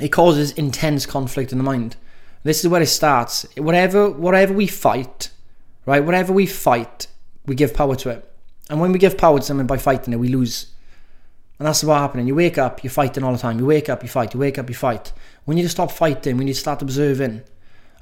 it 0.00 0.08
causes 0.08 0.52
intense 0.52 1.06
conflict 1.06 1.52
in 1.52 1.58
the 1.58 1.64
mind. 1.64 1.96
This 2.44 2.64
is 2.64 2.68
where 2.68 2.82
it 2.82 2.86
starts. 2.86 3.46
Whatever 3.56 4.10
whatever 4.10 4.52
we 4.52 4.66
fight, 4.66 5.30
right? 5.86 6.04
Whatever 6.04 6.32
we 6.32 6.46
fight, 6.46 7.06
we 7.46 7.54
give 7.54 7.74
power 7.74 7.96
to 7.96 8.10
it. 8.10 8.28
And 8.70 8.80
when 8.80 8.92
we 8.92 8.98
give 8.98 9.18
power 9.18 9.38
to 9.38 9.44
something 9.44 9.66
by 9.66 9.78
fighting 9.78 10.12
it, 10.12 10.18
we 10.18 10.28
lose. 10.28 10.66
And 11.58 11.66
that's 11.68 11.84
what's 11.84 12.00
happening. 12.00 12.26
You 12.26 12.34
wake 12.34 12.58
up, 12.58 12.82
you're 12.82 12.90
fighting 12.90 13.22
all 13.22 13.32
the 13.32 13.38
time. 13.38 13.58
You 13.58 13.66
wake 13.66 13.88
up, 13.88 14.02
you 14.02 14.08
fight. 14.08 14.34
You 14.34 14.40
wake 14.40 14.58
up, 14.58 14.68
you 14.68 14.74
fight. 14.74 15.12
We 15.46 15.54
need 15.54 15.62
to 15.62 15.68
stop 15.68 15.92
fighting. 15.92 16.36
We 16.36 16.44
need 16.44 16.54
to 16.54 16.60
start 16.60 16.82
observing. 16.82 17.42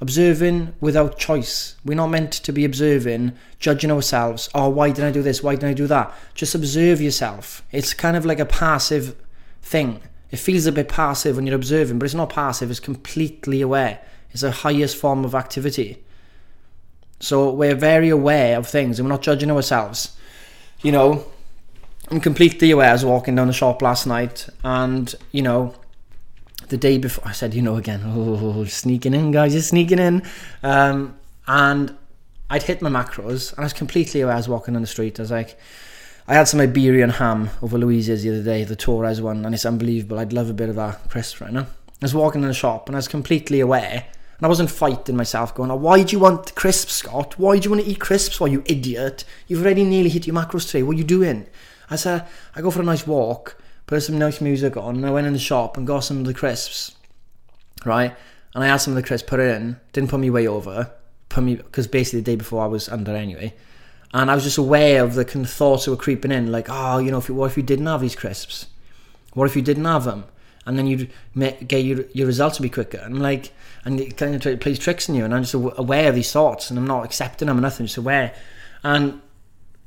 Observing 0.00 0.74
without 0.80 1.18
choice. 1.18 1.76
We're 1.84 1.94
not 1.94 2.06
meant 2.06 2.32
to 2.32 2.52
be 2.52 2.64
observing, 2.64 3.32
judging 3.58 3.90
ourselves. 3.90 4.48
Oh, 4.54 4.70
why 4.70 4.92
did 4.92 5.04
I 5.04 5.10
do 5.10 5.22
this? 5.22 5.42
Why 5.42 5.56
did 5.56 5.68
I 5.68 5.74
do 5.74 5.86
that? 5.88 6.14
Just 6.34 6.54
observe 6.54 7.02
yourself. 7.02 7.62
It's 7.70 7.92
kind 7.92 8.16
of 8.16 8.24
like 8.24 8.38
a 8.38 8.46
passive 8.46 9.14
thing. 9.60 10.00
It 10.30 10.38
feels 10.38 10.66
a 10.66 10.72
bit 10.72 10.88
passive 10.88 11.36
when 11.36 11.46
you're 11.46 11.56
observing, 11.56 11.98
but 11.98 12.04
it's 12.04 12.14
not 12.14 12.30
passive, 12.30 12.70
it's 12.70 12.80
completely 12.80 13.60
aware. 13.60 14.00
It's 14.30 14.42
the 14.42 14.50
highest 14.50 14.96
form 14.96 15.24
of 15.24 15.34
activity. 15.34 16.02
So 17.18 17.50
we're 17.50 17.74
very 17.74 18.08
aware 18.08 18.56
of 18.56 18.66
things 18.66 18.98
and 18.98 19.08
we're 19.08 19.14
not 19.14 19.22
judging 19.22 19.50
ourselves. 19.50 20.16
You 20.82 20.92
know, 20.92 21.26
I'm 22.10 22.20
completely 22.20 22.70
aware. 22.70 22.90
I 22.90 22.92
was 22.92 23.04
walking 23.04 23.34
down 23.34 23.48
the 23.48 23.52
shop 23.52 23.82
last 23.82 24.06
night 24.06 24.48
and, 24.64 25.14
you 25.32 25.42
know, 25.42 25.74
the 26.68 26.76
day 26.76 26.98
before, 26.98 27.26
I 27.26 27.32
said, 27.32 27.52
you 27.52 27.62
know, 27.62 27.76
again, 27.76 28.02
oh, 28.06 28.64
sneaking 28.64 29.14
in, 29.14 29.32
guys, 29.32 29.52
you're 29.52 29.62
sneaking 29.62 29.98
in. 29.98 30.22
Um, 30.62 31.18
and 31.46 31.96
I'd 32.48 32.62
hit 32.62 32.80
my 32.80 32.88
macros 32.88 33.50
and 33.52 33.60
I 33.60 33.64
was 33.64 33.72
completely 33.72 34.20
aware. 34.20 34.34
I 34.34 34.38
was 34.38 34.48
walking 34.48 34.76
on 34.76 34.82
the 34.82 34.88
street. 34.88 35.18
I 35.18 35.22
was 35.22 35.30
like, 35.30 35.58
I 36.28 36.34
had 36.34 36.48
some 36.48 36.60
Iberian 36.60 37.10
ham 37.10 37.50
over 37.62 37.78
Louise's 37.78 38.22
the 38.22 38.30
other 38.30 38.42
day, 38.42 38.64
the 38.64 38.76
Torres 38.76 39.20
one, 39.20 39.44
and 39.44 39.54
it's 39.54 39.66
unbelievable. 39.66 40.18
I'd 40.18 40.32
love 40.32 40.48
a 40.48 40.54
bit 40.54 40.68
of 40.68 40.76
that 40.76 41.08
crisp 41.08 41.40
right 41.40 41.52
now. 41.52 41.66
I 42.02 42.04
was 42.04 42.14
walking 42.14 42.42
in 42.42 42.48
the 42.48 42.54
shop 42.54 42.88
and 42.88 42.96
I 42.96 42.98
was 42.98 43.08
completely 43.08 43.60
aware, 43.60 44.04
and 44.38 44.46
I 44.46 44.48
wasn't 44.48 44.70
fighting 44.70 45.16
myself, 45.16 45.54
going, 45.54 45.70
oh, 45.70 45.76
"Why 45.76 46.02
do 46.02 46.12
you 46.12 46.20
want 46.20 46.54
crisps, 46.54 46.94
Scott? 46.94 47.38
Why 47.38 47.58
do 47.58 47.64
you 47.64 47.70
want 47.70 47.84
to 47.84 47.90
eat 47.90 48.00
crisps? 48.00 48.40
Why 48.40 48.46
you 48.46 48.62
idiot? 48.66 49.24
You've 49.48 49.62
already 49.62 49.84
nearly 49.84 50.08
hit 50.08 50.26
your 50.26 50.36
macros 50.36 50.66
today. 50.66 50.82
What 50.82 50.94
are 50.94 50.98
you 50.98 51.04
doing?" 51.04 51.46
I 51.90 51.96
said, 51.96 52.26
"I 52.54 52.60
go 52.60 52.70
for 52.70 52.80
a 52.80 52.84
nice 52.84 53.06
walk, 53.06 53.60
put 53.86 54.02
some 54.02 54.18
nice 54.18 54.40
music 54.40 54.76
on, 54.76 54.96
and 54.96 55.06
I 55.06 55.10
went 55.10 55.26
in 55.26 55.32
the 55.32 55.38
shop 55.38 55.76
and 55.76 55.86
got 55.86 56.04
some 56.04 56.18
of 56.18 56.26
the 56.26 56.34
crisps, 56.34 56.92
right? 57.84 58.14
And 58.54 58.64
I 58.64 58.68
had 58.68 58.76
some 58.76 58.92
of 58.92 58.96
the 58.96 59.06
crisps, 59.06 59.28
put 59.28 59.40
in, 59.40 59.78
didn't 59.92 60.10
put 60.10 60.20
me 60.20 60.30
way 60.30 60.46
over, 60.46 60.90
put 61.28 61.42
me 61.42 61.56
because 61.56 61.86
basically 61.86 62.20
the 62.20 62.32
day 62.32 62.36
before 62.36 62.62
I 62.62 62.66
was 62.66 62.88
under 62.88 63.16
anyway." 63.16 63.54
And 64.12 64.30
I 64.30 64.34
was 64.34 64.44
just 64.44 64.58
aware 64.58 65.04
of 65.04 65.14
the 65.14 65.24
kind 65.24 65.44
of 65.44 65.50
thoughts 65.50 65.84
that 65.84 65.90
were 65.90 65.96
creeping 65.96 66.32
in, 66.32 66.50
like, 66.50 66.66
oh, 66.68 66.98
you 66.98 67.10
know, 67.10 67.18
if 67.18 67.28
you, 67.28 67.34
what 67.34 67.50
if 67.50 67.56
you 67.56 67.62
didn't 67.62 67.86
have 67.86 68.00
these 68.00 68.16
crisps? 68.16 68.66
What 69.34 69.46
if 69.46 69.54
you 69.54 69.62
didn't 69.62 69.84
have 69.84 70.04
them? 70.04 70.24
And 70.66 70.76
then 70.76 70.86
you'd 70.86 71.10
get 71.66 71.84
your 71.84 72.04
your 72.12 72.26
results 72.26 72.58
would 72.58 72.64
be 72.64 72.70
quicker. 72.70 72.98
And 72.98 73.14
I'm 73.14 73.20
like, 73.20 73.52
and 73.84 73.98
it 73.98 74.16
kind 74.16 74.34
of 74.34 74.60
plays 74.60 74.78
tricks 74.78 75.08
on 75.08 75.16
you, 75.16 75.24
and 75.24 75.34
I'm 75.34 75.42
just 75.42 75.54
aware 75.54 76.08
of 76.08 76.14
these 76.14 76.30
thoughts, 76.30 76.70
and 76.70 76.78
I'm 76.78 76.86
not 76.86 77.04
accepting 77.04 77.46
them 77.46 77.58
or 77.58 77.62
nothing, 77.62 77.86
just 77.86 77.96
aware, 77.96 78.34
and 78.82 79.20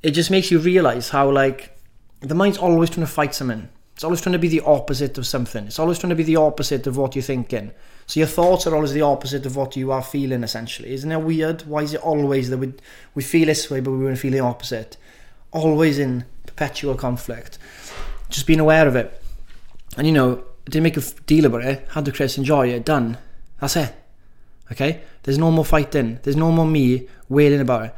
it 0.02 0.12
just 0.12 0.32
makes 0.32 0.52
you 0.52 0.60
realize 0.60 1.10
how 1.10 1.30
like 1.30 1.78
the 2.22 2.36
mind's 2.36 2.58
always 2.58 2.90
trying 2.90 3.06
to 3.06 3.12
fight 3.12 3.36
something. 3.36 3.70
It's 3.96 4.04
always 4.04 4.22
trying 4.22 4.34
to 4.34 4.40
be 4.40 4.48
the 4.48 4.62
opposite 4.62 5.18
of 5.18 5.28
something. 5.28 5.68
It's 5.68 5.80
always 5.80 6.00
trying 6.00 6.10
to 6.10 6.16
be 6.16 6.24
the 6.24 6.38
opposite 6.38 6.88
of 6.88 6.98
what 6.98 7.16
you're 7.16 7.24
thinking. 7.24 7.72
So 8.06 8.20
your 8.20 8.28
thoughts 8.28 8.68
are 8.68 8.76
always 8.76 8.94
the 8.94 9.02
opposite 9.02 9.46
of 9.46 9.56
what 9.56 9.76
you 9.76 9.92
are 9.92 10.04
feeling, 10.04 10.44
essentially. 10.44 10.94
Isn't 10.94 11.10
that 11.10 11.22
weird? 11.22 11.62
Why 11.64 11.84
is 11.84 11.94
it 11.94 12.02
always 12.02 12.50
that 12.50 12.58
we, 12.58 12.74
we 13.16 13.24
feel 13.24 13.48
this 13.48 13.70
way, 13.70 13.80
but 13.80 13.92
we 13.92 14.04
want 14.04 14.16
to 14.16 14.22
feel 14.22 14.32
the 14.32 14.40
opposite? 14.40 14.98
Always 15.52 16.00
in 16.00 16.26
perpetual 16.46 16.96
conflict. 16.96 17.58
Just 18.30 18.46
being 18.48 18.60
aware 18.60 18.88
of 18.88 18.96
it. 18.96 19.22
And 19.98 20.06
you 20.06 20.14
know, 20.14 20.44
didn't 20.66 20.84
make 20.84 20.98
a 20.98 21.02
deal 21.26 21.46
about 21.46 21.64
it. 21.64 21.88
Had 21.92 22.06
the 22.06 22.12
Chris 22.12 22.38
enjoy 22.38 22.70
it. 22.70 22.86
Done. 22.86 23.18
That's 23.60 23.76
it. 23.76 23.96
Okay? 24.72 25.02
There's 25.24 25.38
no 25.38 25.52
more 25.52 25.66
fighting. 25.66 26.20
There's 26.24 26.36
no 26.36 26.52
more 26.52 26.66
me 26.66 27.08
wailing 27.30 27.62
about 27.62 27.86
it. 27.86 27.96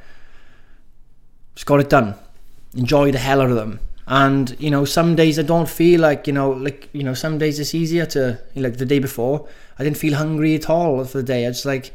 Just 1.55 1.65
got 1.65 1.79
it 1.79 1.89
done. 1.89 2.15
Enjoy 2.75 3.11
the 3.11 3.17
hell 3.17 3.41
out 3.41 3.49
of 3.49 3.55
them 3.55 3.79
and 4.07 4.55
you 4.59 4.69
know 4.69 4.85
some 4.85 5.15
days 5.15 5.39
i 5.39 5.41
don't 5.41 5.67
feel 5.67 5.99
like 5.99 6.27
you 6.27 6.33
know 6.33 6.51
like 6.51 6.89
you 6.93 7.01
know 7.01 7.13
some 7.13 7.37
days 7.37 7.59
it's 7.59 7.73
easier 7.73 8.05
to 8.05 8.39
like 8.55 8.77
the 8.77 8.85
day 8.85 8.99
before 8.99 9.47
i 9.77 9.83
didn't 9.83 9.97
feel 9.97 10.15
hungry 10.15 10.55
at 10.55 10.69
all 10.69 11.03
for 11.05 11.17
the 11.17 11.23
day 11.23 11.45
i 11.45 11.49
just 11.49 11.65
like 11.65 11.93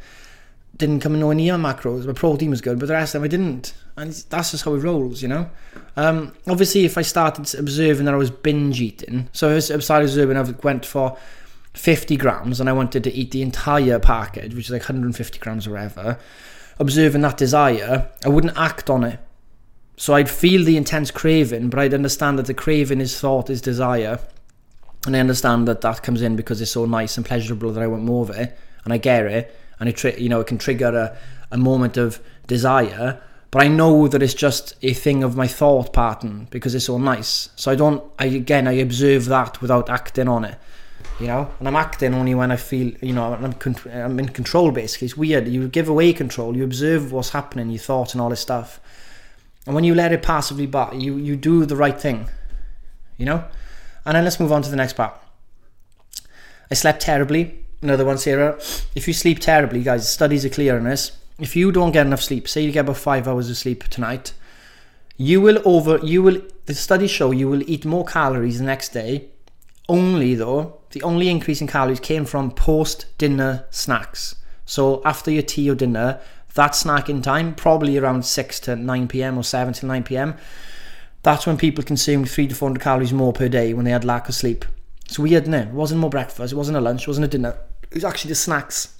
didn't 0.76 1.00
come 1.00 1.18
nowhere 1.18 1.34
near 1.34 1.54
macros. 1.54 2.06
My 2.06 2.12
protein 2.12 2.50
was 2.50 2.60
good, 2.60 2.78
but 2.78 2.86
the 2.86 2.94
rest 2.94 3.14
of 3.14 3.20
them 3.20 3.26
I 3.26 3.28
didn't. 3.28 3.74
And 3.96 4.12
that's 4.30 4.52
just 4.52 4.64
how 4.64 4.74
it 4.74 4.78
rolls, 4.78 5.22
you 5.22 5.28
know. 5.28 5.50
Um, 5.96 6.32
obviously, 6.48 6.84
if 6.84 6.96
I 6.96 7.02
started 7.02 7.54
observing 7.58 8.06
that 8.06 8.14
I 8.14 8.16
was 8.16 8.30
binge 8.30 8.80
eating, 8.80 9.28
so 9.32 9.50
if 9.50 9.70
I 9.70 9.78
started 9.78 10.06
observing 10.06 10.36
I 10.36 10.42
went 10.62 10.86
for 10.86 11.16
50 11.74 12.16
grams 12.16 12.60
and 12.60 12.68
I 12.68 12.72
wanted 12.72 13.04
to 13.04 13.12
eat 13.12 13.30
the 13.30 13.42
entire 13.42 13.98
package, 13.98 14.54
which 14.54 14.66
is 14.66 14.70
like 14.70 14.82
150 14.82 15.38
grams 15.38 15.66
or 15.66 15.72
whatever, 15.72 16.18
observing 16.78 17.20
that 17.22 17.36
desire, 17.36 18.10
I 18.24 18.28
wouldn't 18.28 18.56
act 18.56 18.88
on 18.88 19.04
it. 19.04 19.20
So 19.96 20.14
I'd 20.14 20.30
feel 20.30 20.64
the 20.64 20.78
intense 20.78 21.10
craving, 21.10 21.68
but 21.68 21.78
I'd 21.78 21.92
understand 21.92 22.38
that 22.38 22.46
the 22.46 22.54
craving 22.54 23.02
is 23.02 23.20
thought 23.20 23.50
is 23.50 23.60
desire. 23.60 24.18
And 25.06 25.16
I 25.16 25.20
understand 25.20 25.66
that 25.68 25.80
that 25.80 26.02
comes 26.02 26.22
in 26.22 26.36
because 26.36 26.60
it's 26.60 26.72
so 26.72 26.84
nice 26.84 27.16
and 27.16 27.24
pleasurable 27.24 27.72
that 27.72 27.82
I 27.82 27.86
want 27.86 28.02
more 28.02 28.22
of 28.22 28.30
it, 28.30 28.56
and 28.84 28.92
I 28.92 28.98
get 28.98 29.26
it, 29.26 29.56
and 29.78 29.88
it 29.88 29.96
tri- 29.96 30.16
you 30.18 30.28
know 30.28 30.40
it 30.40 30.46
can 30.46 30.58
trigger 30.58 30.88
a, 30.88 31.16
a 31.50 31.56
moment 31.56 31.96
of 31.96 32.20
desire. 32.46 33.20
But 33.50 33.62
I 33.62 33.68
know 33.68 34.06
that 34.06 34.22
it's 34.22 34.34
just 34.34 34.76
a 34.82 34.92
thing 34.92 35.24
of 35.24 35.36
my 35.36 35.48
thought 35.48 35.92
pattern 35.92 36.46
because 36.50 36.74
it's 36.74 36.84
so 36.84 36.98
nice. 36.98 37.48
So 37.56 37.72
I 37.72 37.74
don't. 37.74 38.02
I 38.18 38.26
again 38.26 38.68
I 38.68 38.72
observe 38.72 39.24
that 39.26 39.60
without 39.60 39.88
acting 39.88 40.28
on 40.28 40.44
it 40.44 40.58
you 41.18 41.26
know 41.26 41.50
and 41.58 41.68
i'm 41.68 41.76
acting 41.76 42.14
only 42.14 42.34
when 42.34 42.50
i 42.50 42.56
feel 42.56 42.92
you 43.00 43.12
know 43.12 43.32
i'm, 43.34 43.54
I'm 43.92 44.18
in 44.18 44.28
control 44.28 44.70
basically 44.70 45.06
it's 45.06 45.16
weird 45.16 45.48
you 45.48 45.68
give 45.68 45.88
away 45.88 46.12
control 46.12 46.56
you 46.56 46.64
observe 46.64 47.12
what's 47.12 47.30
happening 47.30 47.70
your 47.70 47.78
thoughts 47.78 48.14
and 48.14 48.20
all 48.20 48.30
this 48.30 48.40
stuff 48.40 48.80
and 49.66 49.74
when 49.74 49.84
you 49.84 49.94
let 49.94 50.12
it 50.12 50.22
passively 50.22 50.66
by 50.66 50.92
you 50.92 51.16
you 51.16 51.36
do 51.36 51.66
the 51.66 51.76
right 51.76 52.00
thing 52.00 52.28
you 53.18 53.26
know 53.26 53.44
and 54.04 54.16
then 54.16 54.24
let's 54.24 54.40
move 54.40 54.52
on 54.52 54.62
to 54.62 54.70
the 54.70 54.76
next 54.76 54.94
part. 54.94 55.14
I 56.70 56.74
slept 56.74 57.02
terribly. 57.02 57.64
Another 57.82 58.04
one 58.04 58.18
sarah. 58.18 58.58
If 58.94 59.08
you 59.08 59.14
sleep 59.14 59.38
terribly 59.38 59.82
guys 59.82 60.08
studies 60.08 60.44
are 60.44 60.50
clear 60.50 60.76
on 60.76 60.84
this. 60.84 61.12
If 61.38 61.56
you 61.56 61.72
don't 61.72 61.92
get 61.92 62.06
enough 62.06 62.22
sleep 62.22 62.48
say 62.48 62.62
you 62.62 62.72
get 62.72 62.80
about 62.80 62.98
five 62.98 63.26
hours 63.26 63.48
of 63.48 63.56
sleep 63.56 63.84
tonight 63.84 64.34
you 65.16 65.40
will 65.40 65.60
over 65.64 65.98
you 66.02 66.22
will 66.22 66.40
the 66.66 66.74
studies 66.74 67.10
show 67.10 67.30
you 67.30 67.48
will 67.48 67.68
eat 67.68 67.84
more 67.84 68.04
calories 68.04 68.58
the 68.58 68.64
next 68.64 68.90
day. 68.90 69.28
Only 69.88 70.34
though 70.34 70.80
the 70.90 71.02
only 71.02 71.28
increase 71.28 71.60
in 71.60 71.66
calories 71.66 72.00
came 72.00 72.24
from 72.24 72.50
post 72.50 73.06
dinner 73.18 73.64
snacks. 73.70 74.36
So 74.66 75.02
after 75.04 75.30
your 75.30 75.42
tea 75.42 75.70
or 75.70 75.74
dinner, 75.74 76.20
that 76.54 76.74
snack 76.74 77.08
in 77.08 77.22
time, 77.22 77.54
probably 77.54 77.98
around 77.98 78.24
6 78.24 78.60
to 78.60 78.76
9 78.76 79.08
pm 79.08 79.36
or 79.38 79.44
7 79.44 79.74
to 79.74 79.86
9 79.86 80.02
pm, 80.02 80.36
that's 81.22 81.46
when 81.46 81.56
people 81.56 81.84
consumed 81.84 82.30
3 82.30 82.48
to 82.48 82.54
400 82.54 82.82
calories 82.82 83.12
more 83.12 83.32
per 83.32 83.48
day 83.48 83.74
when 83.74 83.84
they 83.84 83.90
had 83.90 84.04
lack 84.04 84.28
of 84.28 84.34
sleep. 84.34 84.64
It's 85.04 85.18
weird, 85.18 85.42
isn't 85.42 85.54
it? 85.54 85.68
It 85.68 85.74
wasn't 85.74 86.00
more 86.00 86.10
breakfast, 86.10 86.52
it 86.52 86.56
wasn't 86.56 86.78
a 86.78 86.80
lunch, 86.80 87.02
it 87.02 87.08
wasn't 87.08 87.26
a 87.26 87.28
dinner. 87.28 87.56
It 87.90 87.94
was 87.94 88.04
actually 88.04 88.30
the 88.30 88.36
snacks. 88.36 88.96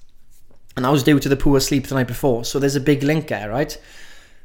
And 0.77 0.85
that 0.85 0.91
was 0.91 1.03
due 1.03 1.19
to 1.19 1.29
the 1.29 1.37
poor 1.37 1.61
sleep 1.61 1.87
the 1.87 1.95
night 1.95 2.09
before. 2.09 2.45
So 2.45 2.59
there's 2.59 2.77
a 2.77 2.81
big 2.81 3.03
link 3.03 3.29
there, 3.29 3.51
right? 3.51 3.77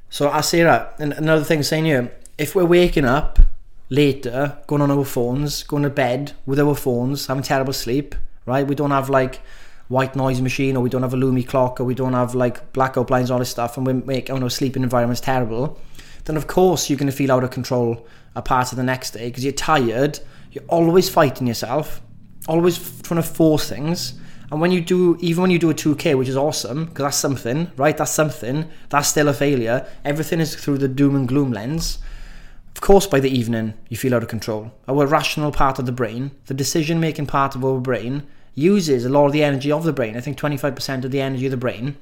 So 0.10 0.30
I 0.30 0.42
say 0.42 0.64
that. 0.64 0.96
And 1.00 1.14
another 1.14 1.44
thing 1.44 1.64
saying 1.64 1.86
here, 1.86 2.12
if 2.38 2.56
we're 2.56 2.66
waking 2.66 3.06
up 3.06 3.40
later 3.90 4.58
going 4.68 4.82
on 4.82 4.92
our 4.92 5.06
phones, 5.06 5.64
going 5.64 5.84
to 5.84 5.90
bed 5.90 6.34
with 6.46 6.60
our 6.60 6.76
phones, 6.76 7.28
having 7.28 7.44
terrible 7.44 7.74
sleep, 7.74 8.16
right? 8.46 8.66
We 8.66 8.76
don't 8.76 8.92
have 8.92 9.10
like 9.10 9.42
white 9.88 10.16
noise 10.16 10.42
machine 10.42 10.76
or 10.76 10.82
we 10.82 10.90
don't 10.90 11.04
have 11.04 11.14
a 11.14 11.18
Lumie 11.18 11.48
clock 11.48 11.80
or 11.80 11.84
we 11.84 11.96
don't 11.96 12.14
have 12.14 12.36
like 12.36 12.74
blackout 12.74 13.08
blinds, 13.08 13.30
all 13.30 13.40
this 13.40 13.50
stuff, 13.50 13.78
and 13.78 13.86
we 13.86 13.94
make 13.94 14.30
our 14.30 14.50
sleeping 14.50 14.84
environment's 14.84 15.22
terrible, 15.22 15.80
then 16.26 16.38
of 16.38 16.48
course 16.48 16.90
you're 16.90 17.00
going 17.00 17.10
to 17.10 17.16
feel 17.16 17.32
out 17.32 17.44
of 17.44 17.52
control 17.52 18.06
a 18.36 18.42
part 18.42 18.72
of 18.72 18.78
the 18.78 18.84
next 18.84 19.12
day 19.12 19.30
because 19.30 19.44
you're 19.44 19.54
tired, 19.54 20.20
you're 20.52 20.64
always 20.68 21.10
fighting 21.10 21.48
yourself, 21.48 22.02
always 22.48 23.02
trying 23.02 23.22
to 23.22 23.28
force 23.28 23.70
things. 23.70 24.20
And 24.52 24.62
when 24.62 24.72
you 24.72 24.82
do, 24.82 25.18
even 25.22 25.42
when 25.44 25.52
you 25.52 25.60
do 25.60 25.70
a 25.70 25.74
2K, 25.74 26.18
which 26.18 26.30
is 26.30 26.38
awesome, 26.38 26.86
because 26.86 27.04
that's 27.04 27.18
something, 27.18 27.72
right? 27.78 27.98
That's 27.98 28.12
something, 28.12 28.70
that's 28.90 29.08
still 29.08 29.28
a 29.28 29.34
failure. 29.34 29.88
Everything 30.04 30.40
is 30.40 30.56
through 30.56 30.78
the 30.78 30.88
doom 30.88 31.16
and 31.16 31.28
gloom 31.28 31.52
lens. 31.52 31.98
Of 32.76 32.82
course, 32.82 33.08
by 33.08 33.20
the 33.20 33.30
evening, 33.30 33.74
you 33.90 33.98
feel 33.98 34.14
out 34.14 34.22
of 34.22 34.30
control. 34.30 34.72
Our 34.88 35.08
rational 35.08 35.52
part 35.52 35.80
of 35.80 35.86
the 35.86 35.92
brain, 35.92 36.32
the 36.46 36.54
decision 36.54 37.00
making 37.00 37.26
part 37.28 37.56
of 37.56 37.66
our 37.66 37.80
brain, 37.80 38.24
uses 38.54 39.06
a 39.06 39.10
lot 39.10 39.26
of 39.26 39.32
the 39.32 39.44
energy 39.44 39.72
of 39.72 39.84
the 39.84 39.94
brain. 39.94 40.16
I 40.16 40.22
think 40.22 40.38
25% 40.38 41.06
of 41.06 41.12
the 41.12 41.22
energy 41.22 41.46
of 41.46 41.52
the 41.52 41.58
brain 41.58 41.98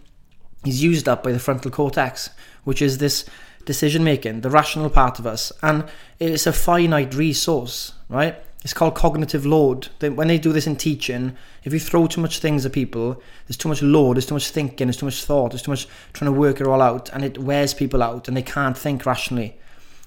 is 0.65 0.83
used 0.83 1.07
up 1.07 1.23
by 1.23 1.31
the 1.31 1.39
frontal 1.39 1.71
cortex, 1.71 2.29
which 2.63 2.81
is 2.81 2.97
this 2.97 3.25
decision 3.65 4.03
making, 4.03 4.41
the 4.41 4.49
rational 4.49 4.89
part 4.89 5.19
of 5.19 5.27
us. 5.27 5.51
And 5.61 5.85
it's 6.19 6.47
a 6.47 6.53
finite 6.53 7.13
resource, 7.13 7.93
right? 8.09 8.35
It's 8.63 8.73
called 8.73 8.95
cognitive 8.95 9.45
load. 9.45 9.89
When 9.99 10.29
they 10.29 10.37
do 10.37 10.53
this 10.53 10.67
in 10.67 10.77
teaching, 10.77 11.35
if 11.63 11.73
you 11.73 11.79
throw 11.79 12.07
too 12.07 12.21
much 12.21 12.39
things 12.39 12.65
at 12.65 12.71
people, 12.71 13.21
there's 13.45 13.57
too 13.57 13.67
much 13.67 13.81
load, 13.81 14.15
there's 14.15 14.25
too 14.25 14.35
much 14.35 14.49
thinking, 14.49 14.87
there's 14.87 14.97
too 14.97 15.05
much 15.05 15.25
thought, 15.25 15.51
there's 15.51 15.61
too 15.61 15.71
much 15.71 15.87
trying 16.13 16.33
to 16.33 16.39
work 16.39 16.61
it 16.61 16.67
all 16.67 16.81
out, 16.81 17.09
and 17.09 17.25
it 17.25 17.37
wears 17.37 17.73
people 17.73 18.01
out 18.01 18.27
and 18.27 18.37
they 18.37 18.41
can't 18.41 18.77
think 18.77 19.05
rationally. 19.05 19.57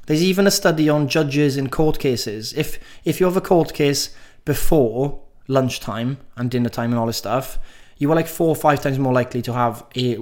There's 0.06 0.22
even 0.22 0.46
a 0.46 0.50
study 0.50 0.88
on 0.88 1.08
judges 1.08 1.56
in 1.56 1.68
court 1.68 1.98
cases. 1.98 2.52
If 2.54 2.78
if 3.04 3.20
you 3.20 3.26
have 3.26 3.36
a 3.36 3.40
court 3.40 3.74
case 3.74 4.14
before 4.44 5.20
lunchtime 5.48 6.18
and 6.36 6.50
dinner 6.50 6.68
time 6.68 6.92
and 6.92 6.98
all 6.98 7.06
this 7.06 7.16
stuff, 7.16 7.58
you 7.98 8.10
are 8.10 8.14
like 8.14 8.28
four 8.28 8.48
or 8.48 8.56
five 8.56 8.80
times 8.80 8.98
more 8.98 9.12
likely 9.12 9.42
to 9.42 9.52
have 9.52 9.84
a 9.96 10.16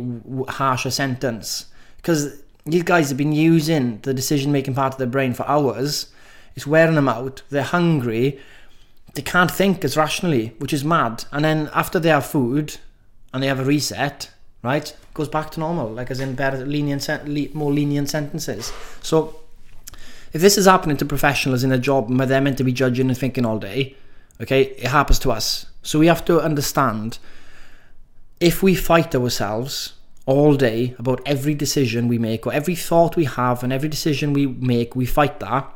harsher 0.49 0.91
sentence 0.91 1.67
because 1.97 2.43
these 2.67 2.83
guys 2.83 3.09
have 3.11 3.19
been 3.19 3.33
using 3.33 4.01
the 4.03 4.15
decision 4.15 4.53
making 4.53 4.75
part 4.75 4.95
of 4.95 4.99
their 4.99 5.07
brain 5.07 5.35
for 5.35 5.47
hours. 5.49 6.13
It's 6.57 6.67
wearing 6.67 6.95
them 6.95 7.09
out. 7.09 7.43
They're 7.51 7.63
hungry. 7.63 8.41
They 9.15 9.23
can't 9.23 9.51
think 9.51 9.85
as 9.85 9.97
rationally, 9.97 10.55
which 10.59 10.73
is 10.73 10.85
mad. 10.85 11.25
And 11.31 11.45
then 11.45 11.69
after 11.75 11.99
they 11.99 12.09
have 12.09 12.27
food 12.27 12.79
and 13.33 13.43
they 13.43 13.49
have 13.49 13.61
a 13.61 13.65
reset, 13.65 14.31
right, 14.63 14.97
goes 15.13 15.29
back 15.29 15.51
to 15.53 15.61
normal, 15.61 15.91
like 15.91 16.11
as 16.11 16.21
in 16.21 16.35
better, 16.35 16.65
lenient, 16.65 17.09
more 17.55 17.73
lenient 17.73 18.09
sentences. 18.09 18.73
So 19.03 19.41
if 20.33 20.41
this 20.41 20.57
is 20.57 20.67
happening 20.67 20.97
to 20.97 21.05
professionals 21.05 21.65
in 21.65 21.71
a 21.71 21.79
job 21.79 22.11
where 22.11 22.27
they're 22.27 22.41
meant 22.41 22.59
to 22.59 22.65
be 22.65 22.73
judging 22.73 23.09
and 23.09 23.17
thinking 23.17 23.45
all 23.45 23.59
day, 23.59 23.95
okay, 24.41 24.63
it 24.63 24.87
happens 24.87 25.19
to 25.21 25.31
us. 25.31 25.67
So 25.83 25.99
we 25.99 26.07
have 26.07 26.25
to 26.25 26.41
understand 26.41 27.19
if 28.41 28.63
we 28.63 28.75
fight 28.75 29.15
ourselves 29.15 29.93
all 30.27 30.55
day 30.55 30.95
about 30.99 31.21
every 31.27 31.55
decision 31.55 32.09
we 32.09 32.19
make 32.19 32.47
or 32.47 32.53
every 32.53 32.75
thought 32.75 33.17
we 33.17 33.25
have 33.25 33.63
and 33.63 33.73
every 33.73 33.89
decision 33.89 34.33
we 34.33 34.47
make, 34.47 34.97
we 34.97 35.07
fight 35.07 35.41
that. 35.41 35.71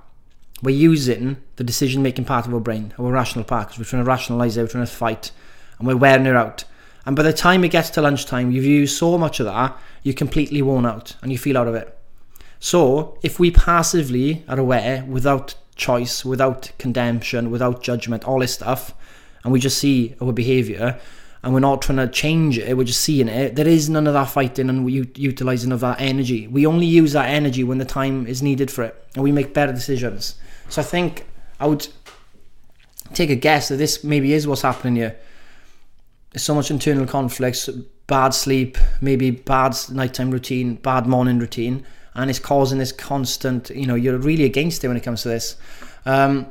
We're 0.62 0.75
using 0.75 1.37
the 1.57 1.64
decision 1.64 2.02
making 2.02 2.25
part 2.25 2.47
of 2.47 2.55
our 2.55 2.61
brain, 2.61 2.93
our 2.99 3.12
rational 3.12 3.45
part, 3.45 3.69
because 3.69 3.78
we're 3.78 3.85
trying 3.85 4.02
to 4.02 4.09
rationalize 4.09 4.57
it, 4.57 4.62
we're 4.62 4.69
trying 4.69 4.87
to 4.87 4.93
fight, 4.93 5.31
and 5.78 5.87
we're 5.87 5.97
wearing 5.97 6.26
it 6.26 6.35
out. 6.35 6.64
And 7.07 7.14
by 7.14 7.23
the 7.23 7.33
time 7.33 7.62
it 7.64 7.71
gets 7.71 7.90
to 7.90 8.02
lunchtime, 8.02 8.50
you've 8.50 8.64
used 8.64 8.97
so 8.97 9.17
much 9.19 9.38
of 9.38 9.47
that, 9.47 9.78
you're 10.02 10.14
completely 10.14 10.62
worn 10.62 10.85
out 10.85 11.17
and 11.23 11.31
you 11.31 11.38
feel 11.38 11.57
out 11.57 11.69
of 11.69 11.75
it. 11.75 11.97
So, 12.61 13.19
if 13.23 13.38
we 13.38 13.52
passively 13.52 14.45
are 14.49 14.59
aware 14.59 15.05
without 15.07 15.55
choice, 15.76 16.25
without 16.25 16.73
condemnation, 16.78 17.52
without 17.52 17.83
judgment, 17.83 18.25
all 18.25 18.40
this 18.40 18.55
stuff, 18.55 18.95
and 19.45 19.52
we 19.52 19.61
just 19.61 19.78
see 19.78 20.17
our 20.21 20.33
behavior 20.33 20.99
and 21.42 21.52
we're 21.52 21.61
not 21.61 21.83
trying 21.83 21.99
to 21.99 22.09
change 22.09 22.59
it, 22.59 22.76
we're 22.76 22.85
just 22.85 23.00
seeing 23.00 23.28
it, 23.28 23.57
there 23.57 23.68
is 23.68 23.88
none 23.88 24.07
of 24.07 24.14
that 24.14 24.28
fighting 24.28 24.68
and 24.68 24.90
utilizing 25.16 25.73
of 25.73 25.80
that 25.80 26.00
energy. 26.00 26.47
We 26.47 26.66
only 26.66 26.87
use 26.87 27.12
that 27.12 27.28
energy 27.28 27.64
when 27.64 27.78
the 27.78 27.85
time 27.85 28.26
is 28.26 28.42
needed 28.42 28.71
for 28.71 28.85
it 28.85 29.07
and 29.14 29.23
we 29.23 29.33
make 29.33 29.54
better 29.54 29.73
decisions. 29.73 30.37
So, 30.68 30.83
I 30.83 30.85
think 30.85 31.26
I 31.61 31.66
would 31.66 31.88
take 33.14 33.30
a 33.30 33.37
guess 33.37 33.68
that 33.68 33.76
this 33.76 34.04
maybe 34.04 34.33
is 34.33 34.47
what's 34.47 34.62
happening 34.62 34.97
here. 34.97 35.16
There's 36.33 36.42
so 36.42 36.54
much 36.54 36.71
internal 36.71 37.07
conflicts, 37.07 37.68
bad 38.07 38.30
sleep, 38.35 38.76
maybe 39.00 39.30
bad 39.30 39.76
nighttime 39.90 40.30
routine, 40.30 40.75
bad 40.75 41.07
morning 41.07 41.38
routine 41.38 41.87
and 42.18 42.30
it's 42.30 42.40
causing 42.40 42.78
this 42.78 42.90
constant, 42.90 43.71
you 43.71 43.87
know, 43.87 43.95
you're 43.95 44.18
really 44.18 44.45
against 44.45 44.83
it 44.83 44.88
when 44.88 44.97
it 44.97 45.04
comes 45.04 45.23
to 45.23 45.28
this. 45.28 45.57
Um, 46.04 46.47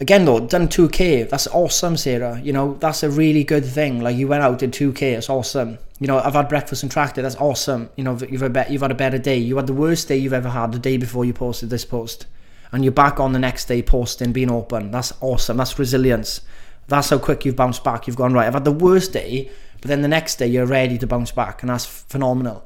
again 0.00 0.24
though, 0.24 0.40
done 0.40 0.68
2k, 0.68 1.28
that's 1.28 1.46
awesome, 1.48 1.96
Sarah. 1.96 2.40
You 2.40 2.52
know, 2.52 2.74
that's 2.74 3.02
a 3.02 3.10
really 3.10 3.44
good 3.44 3.64
thing. 3.64 4.00
Like 4.00 4.16
you 4.16 4.28
went 4.28 4.42
out 4.42 4.58
did 4.58 4.72
2k, 4.72 5.02
it's 5.02 5.30
awesome. 5.30 5.78
You 6.00 6.06
know, 6.06 6.18
I've 6.18 6.34
had 6.34 6.48
breakfast 6.48 6.82
and 6.82 6.90
tracked 6.90 7.18
it, 7.18 7.22
that's 7.22 7.36
awesome. 7.36 7.90
You 7.96 8.04
know, 8.04 8.12
you've 8.12 8.42
you've 8.42 8.82
had 8.82 8.90
a 8.90 8.94
better 8.94 9.18
day. 9.18 9.38
You 9.38 9.56
had 9.56 9.66
the 9.66 9.72
worst 9.72 10.08
day 10.08 10.16
you've 10.16 10.32
ever 10.32 10.50
had 10.50 10.72
the 10.72 10.78
day 10.78 10.96
before 10.96 11.24
you 11.24 11.32
posted 11.32 11.70
this 11.70 11.84
post. 11.84 12.26
And 12.72 12.84
you're 12.84 12.92
back 12.92 13.20
on 13.20 13.32
the 13.32 13.38
next 13.38 13.66
day 13.66 13.82
posting, 13.82 14.32
being 14.32 14.50
open. 14.50 14.90
That's 14.90 15.12
awesome. 15.20 15.56
That's 15.56 15.78
resilience. 15.78 16.40
That's 16.88 17.10
how 17.10 17.18
quick 17.18 17.44
you've 17.44 17.56
bounced 17.56 17.84
back. 17.84 18.06
You've 18.06 18.16
gone 18.16 18.32
right. 18.32 18.46
I've 18.46 18.54
had 18.54 18.64
the 18.64 18.72
worst 18.72 19.12
day, 19.12 19.50
but 19.80 19.88
then 19.88 20.02
the 20.02 20.08
next 20.08 20.36
day 20.36 20.48
you're 20.48 20.66
ready 20.66 20.98
to 20.98 21.06
bounce 21.06 21.30
back, 21.30 21.62
and 21.62 21.70
that's 21.70 21.86
phenomenal 21.86 22.64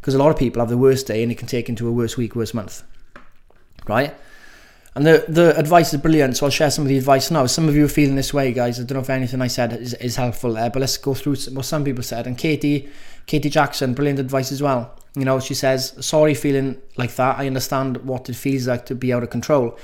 because 0.00 0.14
a 0.14 0.18
lot 0.18 0.30
of 0.30 0.38
people 0.38 0.60
have 0.60 0.70
the 0.70 0.78
worst 0.78 1.06
day 1.06 1.22
and 1.22 1.30
it 1.30 1.36
can 1.36 1.46
take 1.46 1.68
into 1.68 1.86
a 1.86 1.92
worse 1.92 2.16
week, 2.16 2.34
worse 2.34 2.54
month, 2.54 2.82
right? 3.86 4.14
And 4.94 5.06
the 5.06 5.24
the 5.28 5.56
advice 5.56 5.94
is 5.94 6.00
brilliant, 6.00 6.36
so 6.36 6.46
I'll 6.46 6.50
share 6.50 6.70
some 6.70 6.82
of 6.84 6.88
the 6.88 6.98
advice 6.98 7.30
now. 7.30 7.46
Some 7.46 7.68
of 7.68 7.76
you 7.76 7.84
are 7.84 7.88
feeling 7.88 8.16
this 8.16 8.34
way, 8.34 8.52
guys. 8.52 8.80
I 8.80 8.82
don't 8.82 8.96
know 8.96 9.02
if 9.02 9.10
anything 9.10 9.40
I 9.40 9.46
said 9.46 9.72
is, 9.72 9.94
is 9.94 10.16
helpful 10.16 10.54
there, 10.54 10.68
but 10.68 10.80
let's 10.80 10.96
go 10.96 11.14
through 11.14 11.36
what 11.52 11.64
some 11.64 11.84
people 11.84 12.02
said. 12.02 12.26
And 12.26 12.36
Katie, 12.36 12.88
Katie 13.26 13.50
Jackson, 13.50 13.94
brilliant 13.94 14.18
advice 14.18 14.50
as 14.50 14.60
well. 14.60 14.96
You 15.14 15.24
know, 15.24 15.38
she 15.38 15.54
says, 15.54 15.94
"Sorry, 16.00 16.34
feeling 16.34 16.80
like 16.96 17.14
that. 17.16 17.38
I 17.38 17.46
understand 17.46 17.98
what 17.98 18.28
it 18.28 18.34
feels 18.34 18.66
like 18.66 18.84
to 18.86 18.96
be 18.96 19.12
out 19.12 19.22
of 19.22 19.30
control. 19.30 19.78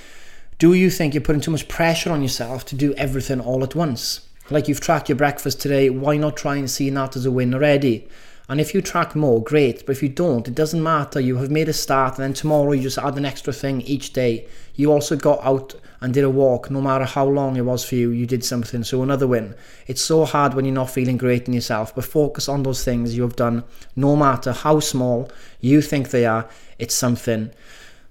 Do 0.58 0.72
you 0.72 0.90
think 0.90 1.14
you're 1.14 1.20
putting 1.20 1.42
too 1.42 1.52
much 1.52 1.68
pressure 1.68 2.10
on 2.10 2.22
yourself 2.22 2.64
to 2.66 2.74
do 2.74 2.92
everything 2.94 3.40
all 3.40 3.62
at 3.62 3.76
once? 3.76 4.22
Like 4.50 4.66
you've 4.66 4.80
tracked 4.80 5.08
your 5.08 5.16
breakfast 5.16 5.60
today. 5.60 5.88
Why 5.88 6.16
not 6.16 6.36
try 6.36 6.56
and 6.56 6.70
see 6.70 6.90
that 6.90 7.14
as 7.14 7.26
a 7.26 7.30
win 7.30 7.54
already?" 7.54 8.08
And 8.48 8.60
if 8.60 8.74
you 8.74 8.80
track 8.80 9.16
more, 9.16 9.42
great. 9.42 9.84
But 9.84 9.96
if 9.96 10.02
you 10.02 10.08
don't, 10.08 10.46
it 10.46 10.54
doesn't 10.54 10.82
matter. 10.82 11.18
You 11.18 11.38
have 11.38 11.50
made 11.50 11.68
a 11.68 11.72
start, 11.72 12.14
and 12.14 12.24
then 12.24 12.32
tomorrow 12.32 12.72
you 12.72 12.82
just 12.82 12.98
add 12.98 13.16
an 13.16 13.24
extra 13.24 13.52
thing 13.52 13.80
each 13.82 14.12
day. 14.12 14.46
You 14.74 14.92
also 14.92 15.16
got 15.16 15.44
out 15.44 15.74
and 16.00 16.12
did 16.12 16.24
a 16.24 16.30
walk, 16.30 16.70
no 16.70 16.80
matter 16.80 17.04
how 17.04 17.26
long 17.26 17.56
it 17.56 17.64
was 17.64 17.84
for 17.84 17.94
you, 17.94 18.10
you 18.10 18.26
did 18.26 18.44
something. 18.44 18.84
So 18.84 19.02
another 19.02 19.26
win. 19.26 19.54
It's 19.86 20.02
so 20.02 20.24
hard 20.24 20.54
when 20.54 20.64
you're 20.64 20.74
not 20.74 20.90
feeling 20.90 21.16
great 21.16 21.48
in 21.48 21.54
yourself, 21.54 21.94
but 21.94 22.04
focus 22.04 22.48
on 22.48 22.62
those 22.62 22.84
things 22.84 23.16
you 23.16 23.22
have 23.22 23.36
done, 23.36 23.64
no 23.96 24.14
matter 24.14 24.52
how 24.52 24.80
small 24.80 25.30
you 25.60 25.80
think 25.80 26.10
they 26.10 26.26
are. 26.26 26.48
It's 26.78 26.94
something. 26.94 27.50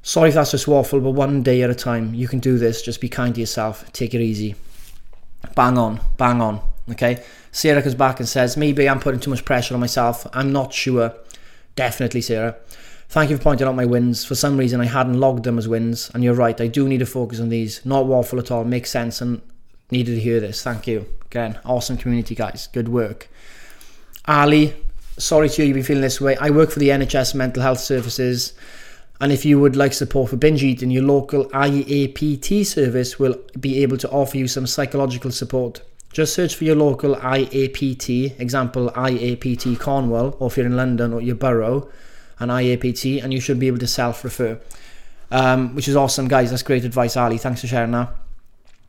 Sorry 0.02 0.30
if 0.30 0.36
that's 0.36 0.52
just 0.52 0.68
waffle, 0.68 1.00
but 1.00 1.12
one 1.12 1.44
day 1.44 1.62
at 1.62 1.70
a 1.70 1.76
time. 1.76 2.14
You 2.14 2.28
can 2.28 2.40
do 2.40 2.58
this. 2.58 2.82
Just 2.82 3.02
be 3.02 3.10
kind 3.10 3.34
to 3.36 3.40
yourself. 3.40 3.92
Take 3.94 4.14
it 4.14 4.22
easy. 4.22 4.56
Bang 5.56 5.78
on, 5.78 6.02
bang 6.18 6.42
on. 6.42 6.62
Okay. 6.92 7.24
Sarah 7.52 7.82
comes 7.82 7.96
back 7.96 8.20
and 8.20 8.28
says, 8.28 8.58
maybe 8.58 8.88
I'm 8.88 9.00
putting 9.00 9.20
too 9.20 9.30
much 9.30 9.46
pressure 9.46 9.74
on 9.74 9.80
myself. 9.80 10.28
I'm 10.34 10.52
not 10.52 10.74
sure. 10.74 11.14
Definitely, 11.76 12.22
Sarah. 12.22 12.56
Thank 13.10 13.30
you 13.30 13.38
for 13.38 13.44
pointing 13.44 13.68
out 13.68 13.76
my 13.76 13.86
wins. 13.86 14.26
For 14.26 14.36
some 14.36 14.58
reason, 14.58 14.82
I 14.82 14.86
hadn't 14.86 15.20
logged 15.20 15.44
them 15.44 15.58
as 15.58 15.68
wins, 15.68 16.12
and 16.14 16.24
you're 16.24 16.34
right. 16.34 16.60
I 16.60 16.68
do 16.68 16.88
need 16.88 17.00
to 17.00 17.06
focus 17.06 17.40
on 17.40 17.50
these. 17.50 17.86
Not 17.86 18.08
waffle 18.08 18.40
at 18.40 18.52
all. 18.52 18.64
Makes 18.64 18.92
sense, 18.92 19.22
and 19.22 19.42
needed 19.92 20.16
to 20.16 20.20
hear 20.20 20.40
this. 20.40 20.64
Thank 20.64 20.88
you 20.88 21.06
again. 21.26 21.60
Awesome 21.66 21.98
community, 21.98 22.36
guys. 22.36 22.68
Good 22.68 22.90
work. 22.90 23.30
Ali, 24.26 24.76
sorry 25.18 25.50
to 25.50 25.62
you. 25.62 25.68
You've 25.68 25.76
been 25.76 25.84
feeling 25.84 26.02
this 26.02 26.20
way. 26.20 26.36
I 26.38 26.50
work 26.50 26.72
for 26.72 26.80
the 26.80 26.90
NHS 26.90 27.36
Mental 27.36 27.62
Health 27.62 27.80
Services. 27.80 28.54
And 29.22 29.32
if 29.32 29.46
you 29.46 29.60
would 29.60 29.76
like 29.76 29.94
support 29.94 30.32
for 30.32 30.36
binge 30.36 30.64
eating, 30.64 30.92
your 30.92 31.04
local 31.04 31.46
IAPT 31.52 32.66
service 32.66 33.18
will 33.18 33.40
be 33.60 33.82
able 33.82 33.98
to 33.98 34.10
offer 34.10 34.38
you 34.38 34.48
some 34.48 34.68
psychological 34.68 35.32
support. 35.32 35.82
Just 36.16 36.34
search 36.34 36.56
for 36.56 36.64
your 36.64 36.78
local 36.78 37.18
IAPT, 37.18 38.40
example 38.40 38.90
IAPT 38.96 39.78
Cornwall, 39.78 40.38
or 40.40 40.48
if 40.48 40.56
you're 40.56 40.66
in 40.66 40.78
London 40.78 41.12
or 41.12 41.20
your 41.20 41.36
borough, 41.36 41.90
an 42.40 42.48
IAPT, 42.48 43.22
and 43.22 43.34
you 43.34 43.42
should 43.42 43.60
be 43.60 43.68
able 43.68 43.80
to 43.80 43.88
self 43.88 44.24
refer, 44.24 44.58
um, 45.30 45.76
which 45.76 45.90
is 45.90 45.96
awesome, 45.98 46.30
guys. 46.30 46.52
That's 46.52 46.64
great 46.64 46.86
advice, 46.86 47.18
Ali. 47.18 47.38
Thanks 47.38 47.60
for 47.60 47.68
sharing 47.68 47.92
that. 47.92 48.16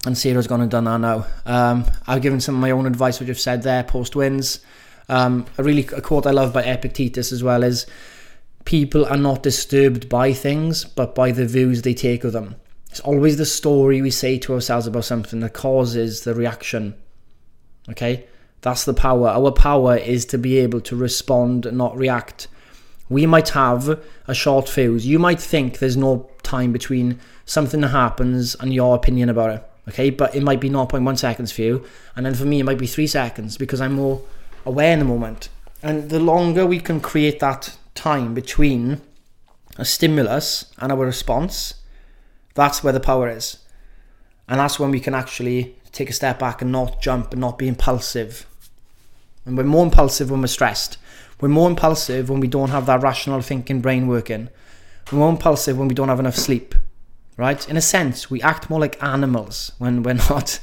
And 0.05 0.17
Sarah's 0.17 0.47
gone 0.47 0.61
and 0.61 0.71
done 0.71 0.85
that 0.85 0.99
now. 0.99 1.27
Um, 1.45 1.87
I've 2.07 2.23
given 2.23 2.39
some 2.39 2.55
of 2.55 2.61
my 2.61 2.71
own 2.71 2.87
advice, 2.87 3.19
which 3.19 3.29
I've 3.29 3.41
said 3.41 3.65
there 3.65 3.83
post 3.83 4.15
wins. 4.15 4.61
Um, 5.09 5.47
a 5.59 5.65
really 5.65 5.85
a 5.97 6.01
quote 6.01 6.29
I 6.29 6.31
love 6.31 6.53
by 6.53 6.63
Epictetus 6.63 7.33
as 7.33 7.43
well 7.43 7.65
is 7.65 7.87
people 8.65 9.05
are 9.05 9.17
not 9.17 9.43
disturbed 9.43 10.09
by 10.09 10.33
things, 10.33 10.85
but 10.85 11.17
by 11.17 11.33
the 11.33 11.45
views 11.45 11.83
they 11.83 11.93
take 11.93 12.23
of 12.23 12.33
them. 12.33 12.55
It's 12.89 13.01
always 13.01 13.37
the 13.37 13.47
story 13.47 14.01
we 14.01 14.13
say 14.13 14.39
to 14.39 14.55
ourselves 14.55 14.87
about 14.87 15.07
something 15.07 15.41
that 15.41 15.55
causes 15.55 16.21
the 16.21 16.33
reaction 16.33 16.95
Okay? 17.89 18.27
That's 18.63 18.85
the 18.85 18.95
power. 18.95 19.29
Our 19.29 19.53
power 19.53 19.97
is 19.97 20.25
to 20.27 20.39
be 20.39 20.59
able 20.59 20.81
to 20.83 20.97
respond, 20.97 21.71
not 21.73 21.97
react. 21.97 22.49
We 23.09 23.27
might 23.27 23.51
have 23.51 24.01
a 24.27 24.35
short 24.35 24.69
fuse. 24.69 25.07
You 25.07 25.19
might 25.19 25.41
think 25.41 25.79
there's 25.79 25.97
no 25.97 26.29
time 26.43 26.73
between 26.73 27.21
something 27.45 27.81
that 27.83 27.89
happens 27.89 28.57
and 28.57 28.75
your 28.75 28.97
opinion 28.97 29.29
about 29.29 29.51
it. 29.51 29.71
Okay? 29.89 30.11
But 30.11 30.35
it 30.35 30.43
might 30.43 30.61
be 30.61 30.71
0.1 30.71 31.19
seconds 31.19 31.53
for 31.53 31.63
you. 31.63 31.85
And 32.17 32.27
then 32.27 32.35
for 32.35 32.45
me, 32.45 32.61
it 32.61 32.65
might 32.65 32.79
be 32.79 32.87
three 32.87 33.07
seconds 33.07 33.57
because 33.57 33.81
I'm 33.81 33.95
more 33.95 34.23
aware 34.65 34.93
in 34.93 34.99
the 34.99 35.05
moment. 35.05 35.49
And 35.83 36.11
the 36.11 36.21
longer 36.21 36.67
we 36.67 36.81
can 36.81 37.01
create 37.01 37.39
that 37.41 37.77
time 37.95 38.35
between 38.35 39.01
a 39.77 39.85
stimulus 39.85 40.73
and 40.79 40.91
our 40.91 41.05
response, 41.05 41.75
that's 42.55 42.83
where 42.83 42.93
the 42.93 43.01
power 43.01 43.29
is. 43.29 43.59
And 44.49 44.59
that's 44.59 44.79
when 44.79 44.91
we 44.91 45.01
can 45.01 45.15
actually 45.15 45.77
take 45.97 46.11
a 46.11 46.13
step 46.13 46.39
back 46.39 46.61
and 46.61 46.71
not 46.71 47.01
jump 47.01 47.33
and 47.33 47.41
not 47.41 47.57
be 47.57 47.67
impulsive. 47.67 48.47
And 49.45 49.57
we're 49.57 49.65
more 49.65 49.85
impulsive 49.85 50.31
when 50.31 50.43
we're 50.43 50.47
stressed. 50.49 50.99
We're 51.41 51.49
more 51.49 51.71
impulsive 51.71 52.29
when 52.29 52.41
we 52.41 52.49
don't 52.49 52.71
have 52.71 52.87
that 52.87 53.03
rational 53.03 53.41
thinking 53.41 53.81
brain 53.81 54.07
working. 54.07 54.51
We're 55.11 55.21
more 55.21 55.31
impulsive 55.31 55.79
when 55.79 55.89
we 55.89 55.95
don't 55.95 56.09
have 56.09 56.21
enough 56.21 56.37
sleep. 56.37 56.75
Right? 57.39 57.69
In 57.69 57.77
a 57.77 57.83
sense, 57.83 58.31
we 58.31 58.41
act 58.43 58.71
more 58.71 58.81
like 58.81 59.03
animals 59.03 59.73
when 59.79 60.03
we're 60.03 60.15
not, 60.31 60.59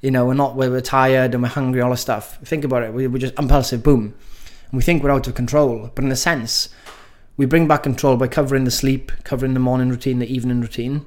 you 0.00 0.10
know, 0.10 0.26
we're 0.26 0.34
not, 0.34 0.54
we're 0.56 0.80
tired 0.80 1.34
and 1.34 1.42
we're 1.42 1.48
hungry, 1.48 1.80
all 1.80 1.90
this 1.90 2.00
stuff. 2.00 2.38
Think 2.44 2.64
about 2.64 2.82
it. 2.82 2.92
We're 2.92 3.08
just 3.18 3.38
impulsive, 3.38 3.82
boom. 3.82 4.14
And 4.70 4.78
we 4.78 4.82
think 4.82 5.02
we're 5.02 5.10
out 5.12 5.26
of 5.26 5.34
control. 5.34 5.90
But 5.94 6.04
in 6.04 6.12
a 6.12 6.16
sense, 6.16 6.68
we 7.36 7.46
bring 7.46 7.68
back 7.68 7.82
control 7.82 8.16
by 8.16 8.28
covering 8.28 8.64
the 8.64 8.70
sleep, 8.70 9.12
covering 9.24 9.54
the 9.54 9.60
morning 9.60 9.88
routine, 9.88 10.18
the 10.18 10.32
evening 10.32 10.60
routine 10.60 11.06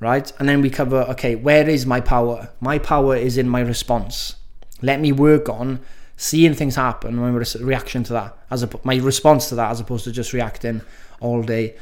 right? 0.00 0.32
And 0.38 0.48
then 0.48 0.60
we 0.60 0.70
cover, 0.70 1.02
okay, 1.10 1.34
where 1.34 1.68
is 1.68 1.86
my 1.86 2.00
power? 2.00 2.50
My 2.60 2.78
power 2.78 3.16
is 3.16 3.38
in 3.38 3.48
my 3.48 3.60
response. 3.60 4.36
Let 4.82 5.00
me 5.00 5.12
work 5.12 5.48
on 5.48 5.80
seeing 6.16 6.54
things 6.54 6.76
happen, 6.76 7.16
my 7.16 7.30
reaction 7.60 8.04
to 8.04 8.12
that, 8.12 8.36
as 8.50 8.62
a, 8.62 8.70
my 8.84 8.96
response 8.96 9.48
to 9.48 9.54
that, 9.56 9.70
as 9.70 9.80
opposed 9.80 10.04
to 10.04 10.12
just 10.12 10.32
reacting 10.32 10.80
all 11.20 11.42
day, 11.42 11.74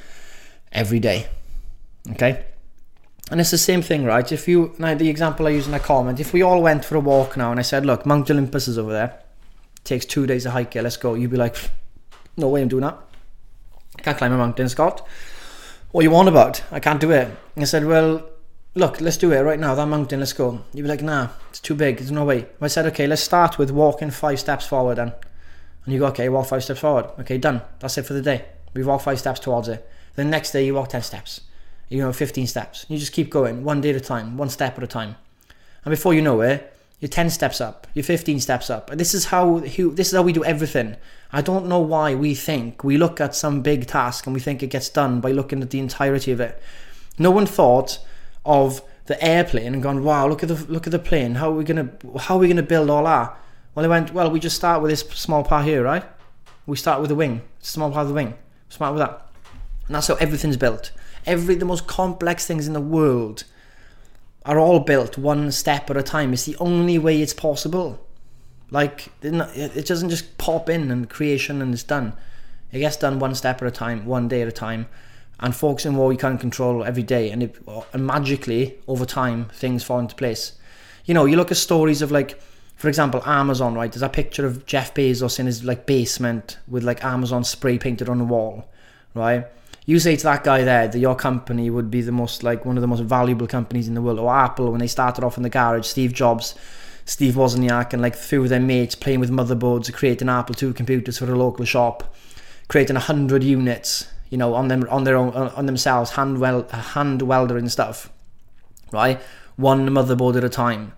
every 0.72 1.00
day. 1.00 1.26
Okay? 2.12 2.44
And 3.30 3.40
it's 3.40 3.50
the 3.50 3.58
same 3.58 3.82
thing, 3.82 4.04
right? 4.04 4.30
If 4.30 4.48
you, 4.48 4.74
now 4.78 4.94
the 4.94 5.08
example 5.08 5.46
I 5.46 5.50
use 5.50 5.68
in 5.68 5.74
a 5.74 5.80
comment, 5.80 6.20
if 6.20 6.32
we 6.32 6.42
all 6.42 6.62
went 6.62 6.84
for 6.84 6.96
a 6.96 7.00
walk 7.00 7.36
now 7.36 7.50
and 7.50 7.58
I 7.58 7.62
said, 7.62 7.86
look, 7.86 8.04
Mount 8.06 8.30
Olympus 8.30 8.68
is 8.68 8.78
over 8.78 8.92
there, 8.92 9.18
takes 9.84 10.04
two 10.04 10.26
days 10.26 10.44
to 10.44 10.50
hike 10.50 10.76
it, 10.76 10.82
let's 10.82 10.96
go, 10.96 11.14
you'd 11.14 11.30
be 11.30 11.36
like, 11.36 11.56
no 12.36 12.48
way 12.48 12.62
I'm 12.62 12.68
doing 12.68 12.82
that. 12.82 12.98
Can't 13.98 14.16
climb 14.16 14.32
a 14.32 14.38
mountain, 14.38 14.68
Scott. 14.68 15.06
What 15.92 16.04
you 16.04 16.10
want 16.10 16.30
about? 16.30 16.62
I 16.72 16.80
can't 16.80 17.02
do 17.02 17.10
it. 17.10 17.28
I 17.54 17.64
said, 17.64 17.84
well, 17.84 18.26
look, 18.74 19.02
let's 19.02 19.18
do 19.18 19.30
it 19.30 19.40
right 19.40 19.60
now. 19.60 19.74
That 19.74 19.84
mountain, 19.88 20.20
let's 20.20 20.32
go. 20.32 20.64
You'd 20.72 20.84
be 20.84 20.88
like, 20.88 21.02
nah, 21.02 21.28
it's 21.50 21.60
too 21.60 21.74
big. 21.74 21.98
There's 21.98 22.10
no 22.10 22.24
way. 22.24 22.46
I 22.62 22.68
said, 22.68 22.86
okay, 22.86 23.06
let's 23.06 23.20
start 23.20 23.58
with 23.58 23.70
walking 23.70 24.10
five 24.10 24.40
steps 24.40 24.66
forward 24.66 24.96
then. 24.96 25.12
And 25.84 25.92
you 25.92 26.00
go, 26.00 26.06
okay, 26.06 26.30
walk 26.30 26.46
five 26.46 26.64
steps 26.64 26.80
forward. 26.80 27.10
Okay, 27.20 27.36
done. 27.36 27.60
That's 27.80 27.98
it 27.98 28.06
for 28.06 28.14
the 28.14 28.22
day. 28.22 28.46
We 28.72 28.82
walk 28.84 29.02
five 29.02 29.18
steps 29.18 29.38
towards 29.38 29.68
it. 29.68 29.86
The 30.14 30.24
next 30.24 30.52
day 30.52 30.64
you 30.64 30.72
walk 30.72 30.88
10 30.88 31.02
steps. 31.02 31.42
You 31.90 31.98
know, 31.98 32.10
15 32.10 32.46
steps. 32.46 32.86
You 32.88 32.96
just 32.96 33.12
keep 33.12 33.28
going, 33.28 33.62
one 33.62 33.82
day 33.82 33.90
at 33.90 33.96
a 33.96 34.00
time, 34.00 34.38
one 34.38 34.48
step 34.48 34.78
at 34.78 34.84
a 34.84 34.86
time. 34.86 35.16
And 35.84 35.92
before 35.92 36.14
you 36.14 36.22
know 36.22 36.40
it, 36.40 36.71
you're 37.02 37.08
10 37.08 37.30
steps 37.30 37.60
up, 37.60 37.88
you're 37.94 38.04
15 38.04 38.38
steps 38.38 38.70
up. 38.70 38.88
This 38.90 39.12
is 39.12 39.24
how 39.26 39.58
this 39.58 40.06
is 40.06 40.12
how 40.12 40.22
we 40.22 40.32
do 40.32 40.44
everything. 40.44 40.96
I 41.32 41.42
don't 41.42 41.66
know 41.66 41.80
why 41.80 42.14
we 42.14 42.36
think 42.36 42.84
we 42.84 42.96
look 42.96 43.20
at 43.20 43.34
some 43.34 43.60
big 43.60 43.88
task 43.88 44.24
and 44.24 44.32
we 44.32 44.38
think 44.38 44.62
it 44.62 44.68
gets 44.68 44.88
done 44.88 45.20
by 45.20 45.32
looking 45.32 45.62
at 45.62 45.70
the 45.70 45.80
entirety 45.80 46.30
of 46.30 46.40
it. 46.40 46.62
No 47.18 47.32
one 47.32 47.44
thought 47.44 47.98
of 48.44 48.82
the 49.06 49.20
airplane 49.20 49.74
and 49.74 49.82
gone, 49.82 50.04
wow, 50.04 50.28
look 50.28 50.44
at 50.44 50.48
the 50.48 50.54
look 50.72 50.86
at 50.86 50.92
the 50.92 51.00
plane. 51.00 51.34
How 51.34 51.50
are 51.50 51.54
we 51.54 51.64
gonna 51.64 51.90
how 52.20 52.36
are 52.36 52.38
we 52.38 52.46
gonna 52.46 52.62
build 52.62 52.88
all 52.88 53.02
that? 53.02 53.36
Well, 53.74 53.82
they 53.82 53.88
went, 53.88 54.14
well, 54.14 54.30
we 54.30 54.38
just 54.38 54.54
start 54.54 54.80
with 54.80 54.92
this 54.92 55.00
small 55.00 55.42
part 55.42 55.64
here, 55.64 55.82
right? 55.82 56.04
We 56.66 56.76
start 56.76 57.00
with 57.00 57.08
the 57.08 57.16
wing, 57.16 57.42
small 57.58 57.90
part 57.90 58.02
of 58.02 58.08
the 58.10 58.14
wing. 58.14 58.34
Start 58.68 58.94
with 58.94 59.02
that, 59.02 59.26
and 59.88 59.96
that's 59.96 60.06
how 60.06 60.14
everything's 60.14 60.56
built. 60.56 60.92
Every 61.26 61.56
the 61.56 61.64
most 61.64 61.88
complex 61.88 62.46
things 62.46 62.68
in 62.68 62.74
the 62.74 62.80
world 62.80 63.42
are 64.44 64.58
all 64.58 64.80
built 64.80 65.16
one 65.16 65.52
step 65.52 65.88
at 65.90 65.96
a 65.96 66.02
time. 66.02 66.32
It's 66.32 66.44
the 66.44 66.56
only 66.56 66.98
way 66.98 67.22
it's 67.22 67.34
possible. 67.34 68.04
Like 68.70 69.08
it 69.22 69.86
doesn't 69.86 70.08
just 70.08 70.38
pop 70.38 70.68
in 70.68 70.90
and 70.90 71.08
creation 71.08 71.60
and 71.60 71.74
it's 71.74 71.82
done. 71.82 72.14
It 72.72 72.78
gets 72.78 72.96
done 72.96 73.18
one 73.18 73.34
step 73.34 73.60
at 73.60 73.68
a 73.68 73.70
time, 73.70 74.06
one 74.06 74.28
day 74.28 74.40
at 74.40 74.48
a 74.48 74.52
time, 74.52 74.86
and 75.38 75.54
focusing 75.54 75.94
what 75.94 76.08
we 76.08 76.16
can 76.16 76.38
control 76.38 76.82
every 76.82 77.02
day. 77.02 77.30
And, 77.30 77.42
it, 77.42 77.56
uh, 77.68 77.82
and 77.92 78.06
magically, 78.06 78.78
over 78.88 79.04
time, 79.04 79.50
things 79.52 79.84
fall 79.84 79.98
into 79.98 80.14
place. 80.14 80.52
You 81.04 81.12
know, 81.12 81.26
you 81.26 81.36
look 81.36 81.50
at 81.50 81.58
stories 81.58 82.00
of 82.00 82.10
like, 82.10 82.40
for 82.76 82.88
example, 82.88 83.22
Amazon. 83.26 83.74
Right, 83.74 83.92
there's 83.92 84.02
a 84.02 84.08
picture 84.08 84.46
of 84.46 84.64
Jeff 84.64 84.94
Bezos 84.94 85.38
in 85.38 85.46
his 85.46 85.62
like 85.62 85.84
basement 85.84 86.58
with 86.66 86.82
like 86.82 87.04
Amazon 87.04 87.44
spray 87.44 87.76
painted 87.78 88.08
on 88.08 88.18
the 88.18 88.24
wall, 88.24 88.70
right? 89.14 89.46
You 89.84 89.98
say 89.98 90.16
to 90.16 90.22
that 90.24 90.44
guy 90.44 90.62
there 90.62 90.88
that 90.88 90.98
your 90.98 91.16
company 91.16 91.68
would 91.68 91.90
be 91.90 92.02
the 92.02 92.12
most 92.12 92.42
like 92.42 92.64
one 92.64 92.76
of 92.76 92.80
the 92.80 92.86
most 92.86 93.02
valuable 93.02 93.46
companies 93.46 93.88
in 93.88 93.94
the 93.94 94.02
world, 94.02 94.18
or 94.18 94.32
Apple 94.32 94.70
when 94.70 94.80
they 94.80 94.86
started 94.86 95.24
off 95.24 95.36
in 95.36 95.42
the 95.42 95.50
garage, 95.50 95.86
Steve 95.86 96.12
Jobs, 96.12 96.54
Steve 97.04 97.34
Wozniak, 97.34 97.92
and 97.92 98.00
like 98.00 98.14
few 98.14 98.42
of 98.42 98.48
their 98.48 98.60
mates 98.60 98.94
playing 98.94 99.20
with 99.20 99.30
motherboards, 99.30 99.92
creating 99.92 100.28
Apple 100.28 100.54
II 100.60 100.72
computers 100.72 101.18
for 101.18 101.30
a 101.30 101.36
local 101.36 101.64
shop, 101.64 102.14
creating 102.68 102.96
hundred 102.96 103.42
units, 103.42 104.08
you 104.30 104.38
know, 104.38 104.54
on 104.54 104.68
them 104.68 104.86
on 104.88 105.04
their 105.04 105.16
own 105.16 105.32
on 105.32 105.66
themselves, 105.66 106.12
hand 106.12 106.38
well 106.38 106.62
hand 106.68 107.22
weldering 107.22 107.68
stuff, 107.68 108.10
right? 108.92 109.20
One 109.56 109.88
motherboard 109.90 110.36
at 110.36 110.44
a 110.44 110.48
time, 110.48 110.92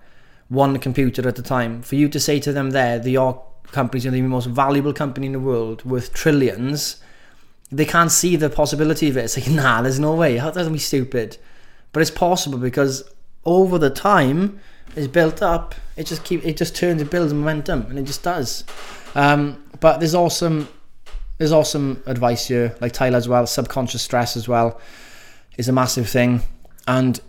one 0.48 0.78
computer 0.78 1.26
at 1.26 1.38
a 1.38 1.42
time. 1.42 1.80
For 1.80 1.94
you 1.94 2.08
to 2.10 2.20
say 2.20 2.38
to 2.40 2.52
them 2.52 2.70
there 2.70 2.98
that 2.98 3.10
your 3.10 3.42
company's 3.72 4.04
the 4.04 4.22
most 4.22 4.46
valuable 4.46 4.92
company 4.92 5.26
in 5.26 5.32
the 5.32 5.40
world 5.40 5.84
worth 5.84 6.12
trillions 6.12 7.02
they 7.70 7.84
can't 7.84 8.12
see 8.12 8.36
the 8.36 8.50
possibility 8.50 9.08
of 9.08 9.16
it. 9.16 9.24
It's 9.24 9.36
like, 9.36 9.50
nah, 9.50 9.82
there's 9.82 10.00
no 10.00 10.14
way. 10.14 10.36
How 10.36 10.50
doesn't 10.50 10.72
be 10.72 10.78
stupid? 10.78 11.38
But 11.92 12.00
it's 12.00 12.10
possible 12.10 12.58
because 12.58 13.04
over 13.44 13.78
the 13.78 13.90
time 13.90 14.60
it's 14.96 15.06
built 15.06 15.42
up. 15.42 15.74
It 15.96 16.06
just 16.06 16.24
keep 16.24 16.44
it 16.44 16.56
just 16.56 16.74
turns 16.74 17.00
it 17.02 17.10
builds 17.10 17.32
momentum 17.32 17.86
and 17.88 17.98
it 17.98 18.04
just 18.04 18.22
does. 18.22 18.64
Um, 19.14 19.62
but 19.80 19.98
there's 19.98 20.14
awesome 20.14 20.68
there's 21.38 21.52
awesome 21.52 22.02
advice 22.06 22.46
here, 22.46 22.76
like 22.80 22.92
Tyler 22.92 23.16
as 23.16 23.28
well. 23.28 23.46
Subconscious 23.46 24.02
stress 24.02 24.36
as 24.36 24.46
well 24.46 24.80
is 25.56 25.68
a 25.68 25.72
massive 25.72 26.08
thing, 26.08 26.42
and 26.86 27.20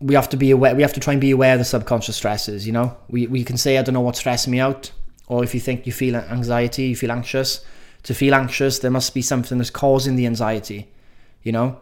we 0.00 0.14
have 0.14 0.28
to 0.30 0.36
be 0.36 0.52
aware. 0.52 0.74
We 0.74 0.82
have 0.82 0.92
to 0.94 1.00
try 1.00 1.14
and 1.14 1.20
be 1.20 1.32
aware 1.32 1.54
of 1.54 1.58
the 1.58 1.64
subconscious 1.64 2.16
stresses. 2.16 2.66
You 2.66 2.72
know, 2.72 2.96
we 3.08 3.26
we 3.26 3.42
can 3.44 3.56
say 3.56 3.78
I 3.78 3.82
don't 3.82 3.94
know 3.94 4.00
what's 4.00 4.20
stressing 4.20 4.52
me 4.52 4.60
out, 4.60 4.92
or 5.26 5.42
if 5.42 5.52
you 5.54 5.60
think 5.60 5.86
you 5.86 5.92
feel 5.92 6.16
anxiety, 6.16 6.84
you 6.84 6.96
feel 6.96 7.10
anxious 7.12 7.64
To 8.04 8.14
feel 8.14 8.34
anxious, 8.34 8.78
there 8.78 8.90
must 8.90 9.14
be 9.14 9.22
something 9.22 9.58
that's 9.58 9.70
causing 9.70 10.16
the 10.16 10.26
anxiety, 10.26 10.88
you 11.42 11.52
know? 11.52 11.80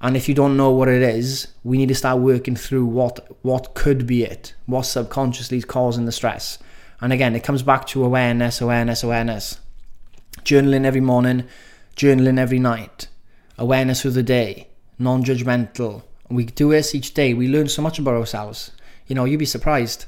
And 0.00 0.16
if 0.16 0.28
you 0.28 0.34
don't 0.34 0.56
know 0.56 0.70
what 0.70 0.88
it 0.88 1.02
is, 1.02 1.48
we 1.62 1.76
need 1.76 1.88
to 1.88 1.94
start 1.94 2.20
working 2.20 2.56
through 2.56 2.86
what 2.86 3.36
what 3.42 3.74
could 3.74 4.06
be 4.06 4.24
it, 4.24 4.54
what 4.66 4.86
subconsciously 4.86 5.58
is 5.58 5.64
causing 5.64 6.06
the 6.06 6.12
stress. 6.12 6.58
And 7.00 7.12
again, 7.12 7.36
it 7.36 7.44
comes 7.44 7.62
back 7.62 7.86
to 7.88 8.04
awareness, 8.04 8.60
awareness, 8.60 9.02
awareness. 9.02 9.60
Journaling 10.42 10.86
every 10.86 11.00
morning, 11.00 11.44
journaling 11.96 12.38
every 12.38 12.58
night, 12.58 13.08
awareness 13.58 14.04
of 14.04 14.14
the 14.14 14.22
day, 14.22 14.68
non-judgmental. 14.98 16.02
We 16.30 16.46
do 16.46 16.70
this 16.70 16.94
each 16.94 17.12
day. 17.12 17.34
We 17.34 17.48
learn 17.48 17.68
so 17.68 17.82
much 17.82 17.98
about 17.98 18.14
ourselves. 18.14 18.70
You 19.06 19.14
know, 19.14 19.24
you'd 19.24 19.38
be 19.38 19.46
surprised. 19.46 20.06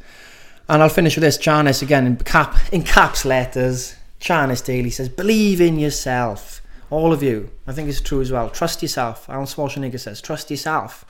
And 0.68 0.82
I'll 0.82 0.88
finish 0.88 1.16
with 1.16 1.22
this. 1.22 1.36
Janice 1.36 1.82
again 1.82 2.06
in 2.06 2.16
cap 2.16 2.56
in 2.72 2.82
caps 2.82 3.24
letters. 3.24 3.96
Janice 4.22 4.60
Daly 4.60 4.90
says, 4.90 5.08
"Believe 5.08 5.60
in 5.60 5.78
yourself." 5.78 6.62
All 6.90 7.10
of 7.10 7.22
you. 7.22 7.50
I 7.66 7.72
think 7.72 7.88
it's 7.88 8.02
true 8.02 8.20
as 8.20 8.30
well. 8.30 8.50
Trust 8.50 8.82
yourself. 8.82 9.28
Alan 9.30 9.46
Schwarzenegger 9.46 9.98
says, 9.98 10.20
trust 10.20 10.50
yourself. 10.50 11.06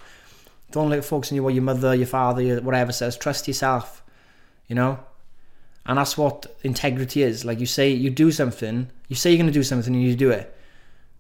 Don't 0.71 0.91
let 0.91 1.05
folks 1.05 1.33
in 1.33 1.35
you 1.35 1.43
what 1.43 1.55
your 1.55 1.65
mother, 1.65 1.93
your 1.93 2.07
father, 2.07 2.41
your 2.41 2.61
whatever 2.61 2.93
says. 2.93 3.17
Trust 3.17 3.49
yourself. 3.49 4.01
You 4.69 4.77
know? 4.77 5.01
And 5.85 5.99
that's 5.99 6.17
what 6.17 6.57
integrity 6.63 7.25
is. 7.25 7.45
Like 7.45 7.59
you 7.59 7.67
say, 7.67 7.91
you 7.91 8.11
do 8.11 8.31
something, 8.31 8.93
you 9.09 9.17
say 9.17 9.31
you're 9.31 9.39
going 9.39 9.49
to 9.49 9.53
do 9.53 9.65
something 9.65 9.93
and 9.93 10.05
you 10.05 10.15
do 10.15 10.31
it. 10.31 10.57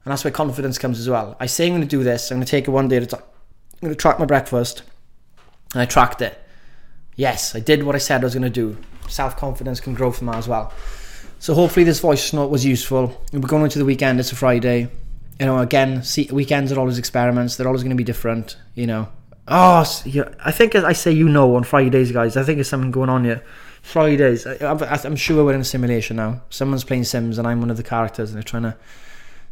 And 0.04 0.12
that's 0.12 0.22
where 0.22 0.30
confidence 0.30 0.78
comes 0.78 1.00
as 1.00 1.10
well. 1.10 1.36
I 1.40 1.46
say 1.46 1.66
I'm 1.66 1.72
going 1.72 1.82
to 1.82 1.88
do 1.88 2.04
this, 2.04 2.30
I'm 2.30 2.36
going 2.36 2.46
to 2.46 2.50
take 2.50 2.68
it 2.68 2.70
one 2.70 2.86
day 2.86 2.98
at 2.98 3.02
a 3.02 3.06
time. 3.06 3.22
I'm 3.74 3.88
going 3.88 3.94
to 3.94 4.00
track 4.00 4.20
my 4.20 4.26
breakfast. 4.26 4.84
And 5.72 5.82
I 5.82 5.86
tracked 5.86 6.22
it. 6.22 6.40
Yes, 7.16 7.56
I 7.56 7.60
did 7.60 7.82
what 7.82 7.96
I 7.96 7.98
said 7.98 8.20
I 8.20 8.24
was 8.24 8.34
going 8.34 8.42
to 8.44 8.50
do. 8.50 8.78
Self 9.08 9.36
confidence 9.36 9.80
can 9.80 9.94
grow 9.94 10.12
from 10.12 10.28
that 10.28 10.36
as 10.36 10.46
well. 10.46 10.72
So 11.42 11.54
hopefully 11.54 11.82
this 11.82 11.98
voice 11.98 12.32
note 12.32 12.52
was 12.52 12.64
useful. 12.64 13.20
We're 13.32 13.40
going 13.40 13.64
into 13.64 13.80
the 13.80 13.84
weekend. 13.84 14.20
It's 14.20 14.30
a 14.30 14.36
Friday. 14.36 14.88
You 15.40 15.46
know, 15.46 15.58
again, 15.58 16.04
see, 16.04 16.28
weekends 16.30 16.70
are 16.70 16.78
always 16.78 16.98
experiments. 16.98 17.56
They're 17.56 17.66
always 17.66 17.82
going 17.82 17.90
to 17.90 17.96
be 17.96 18.04
different. 18.04 18.56
You 18.76 18.86
know. 18.86 19.08
Oh, 19.48 19.80
I 20.44 20.52
think 20.52 20.76
I 20.76 20.92
say 20.92 21.10
you 21.10 21.28
know 21.28 21.56
on 21.56 21.64
Fridays, 21.64 22.12
guys. 22.12 22.36
I 22.36 22.44
think 22.44 22.58
there's 22.58 22.68
something 22.68 22.92
going 22.92 23.10
on 23.10 23.24
here. 23.24 23.42
Fridays. 23.82 24.46
I, 24.46 25.00
am 25.04 25.16
sure 25.16 25.44
we're 25.44 25.54
in 25.54 25.62
a 25.62 25.64
simulation 25.64 26.14
now. 26.14 26.42
Someone's 26.48 26.84
playing 26.84 27.02
Sims 27.02 27.38
and 27.38 27.48
I'm 27.48 27.58
one 27.58 27.72
of 27.72 27.76
the 27.76 27.82
characters, 27.82 28.30
and 28.30 28.36
they're 28.36 28.44
trying 28.44 28.62
to. 28.62 28.76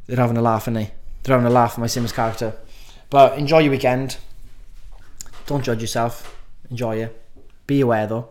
They're 0.07 0.17
having 0.17 0.37
a 0.37 0.43
laugh, 0.43 0.69
and 0.69 0.77
they? 0.77 0.93
They're 1.25 1.37
having 1.37 1.51
a 1.51 1.53
laugh 1.53 1.73
at 1.73 1.79
my 1.79 1.89
Sims 1.89 2.13
character. 2.13 2.55
But 3.11 3.37
enjoy 3.37 3.59
your 3.59 3.73
weekend. 3.73 4.17
Don't 5.47 5.65
judge 5.65 5.81
yourself. 5.81 6.39
Enjoy 6.71 7.03
it. 7.03 7.21
Be 7.67 7.81
aware 7.81 8.07
though. 8.07 8.29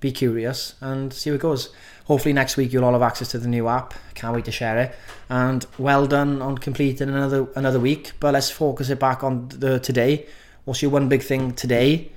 Be 0.00 0.12
curious 0.12 0.74
and 0.80 1.12
see 1.12 1.30
where 1.30 1.36
it 1.36 1.42
goes 1.42 1.70
hopefully 2.08 2.32
next 2.32 2.56
week 2.56 2.72
you'll 2.72 2.84
all 2.84 2.94
have 2.94 3.02
access 3.02 3.28
to 3.28 3.38
the 3.38 3.46
new 3.46 3.68
app. 3.68 3.94
Can't 4.14 4.34
wait 4.34 4.46
to 4.46 4.50
share 4.50 4.78
it. 4.78 4.94
And 5.28 5.64
well 5.78 6.06
done 6.06 6.42
on 6.42 6.58
completing 6.58 7.08
another 7.08 7.46
another 7.54 7.78
week. 7.78 8.12
But 8.18 8.34
let's 8.34 8.50
focus 8.50 8.90
it 8.90 8.98
back 8.98 9.22
on 9.22 9.48
the 9.50 9.78
today. 9.78 10.26
What's 10.64 10.82
your 10.82 10.90
one 10.90 11.08
big 11.08 11.22
thing 11.22 11.52
today? 11.52 12.10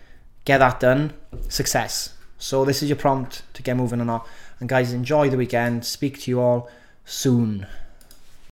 Get 0.46 0.58
that 0.58 0.80
done. 0.80 1.14
Success. 1.50 2.16
So 2.40 2.66
this 2.66 2.82
is 2.82 2.90
your 2.90 2.98
prompt 2.98 3.44
to 3.54 3.62
get 3.62 3.78
moving 3.78 4.02
on. 4.02 4.22
And 4.60 4.68
guys, 4.68 4.94
enjoy 4.94 5.30
the 5.30 5.38
weekend. 5.38 5.86
Speak 5.86 6.22
to 6.22 6.32
you 6.32 6.40
all 6.40 6.70
soon. 7.06 7.68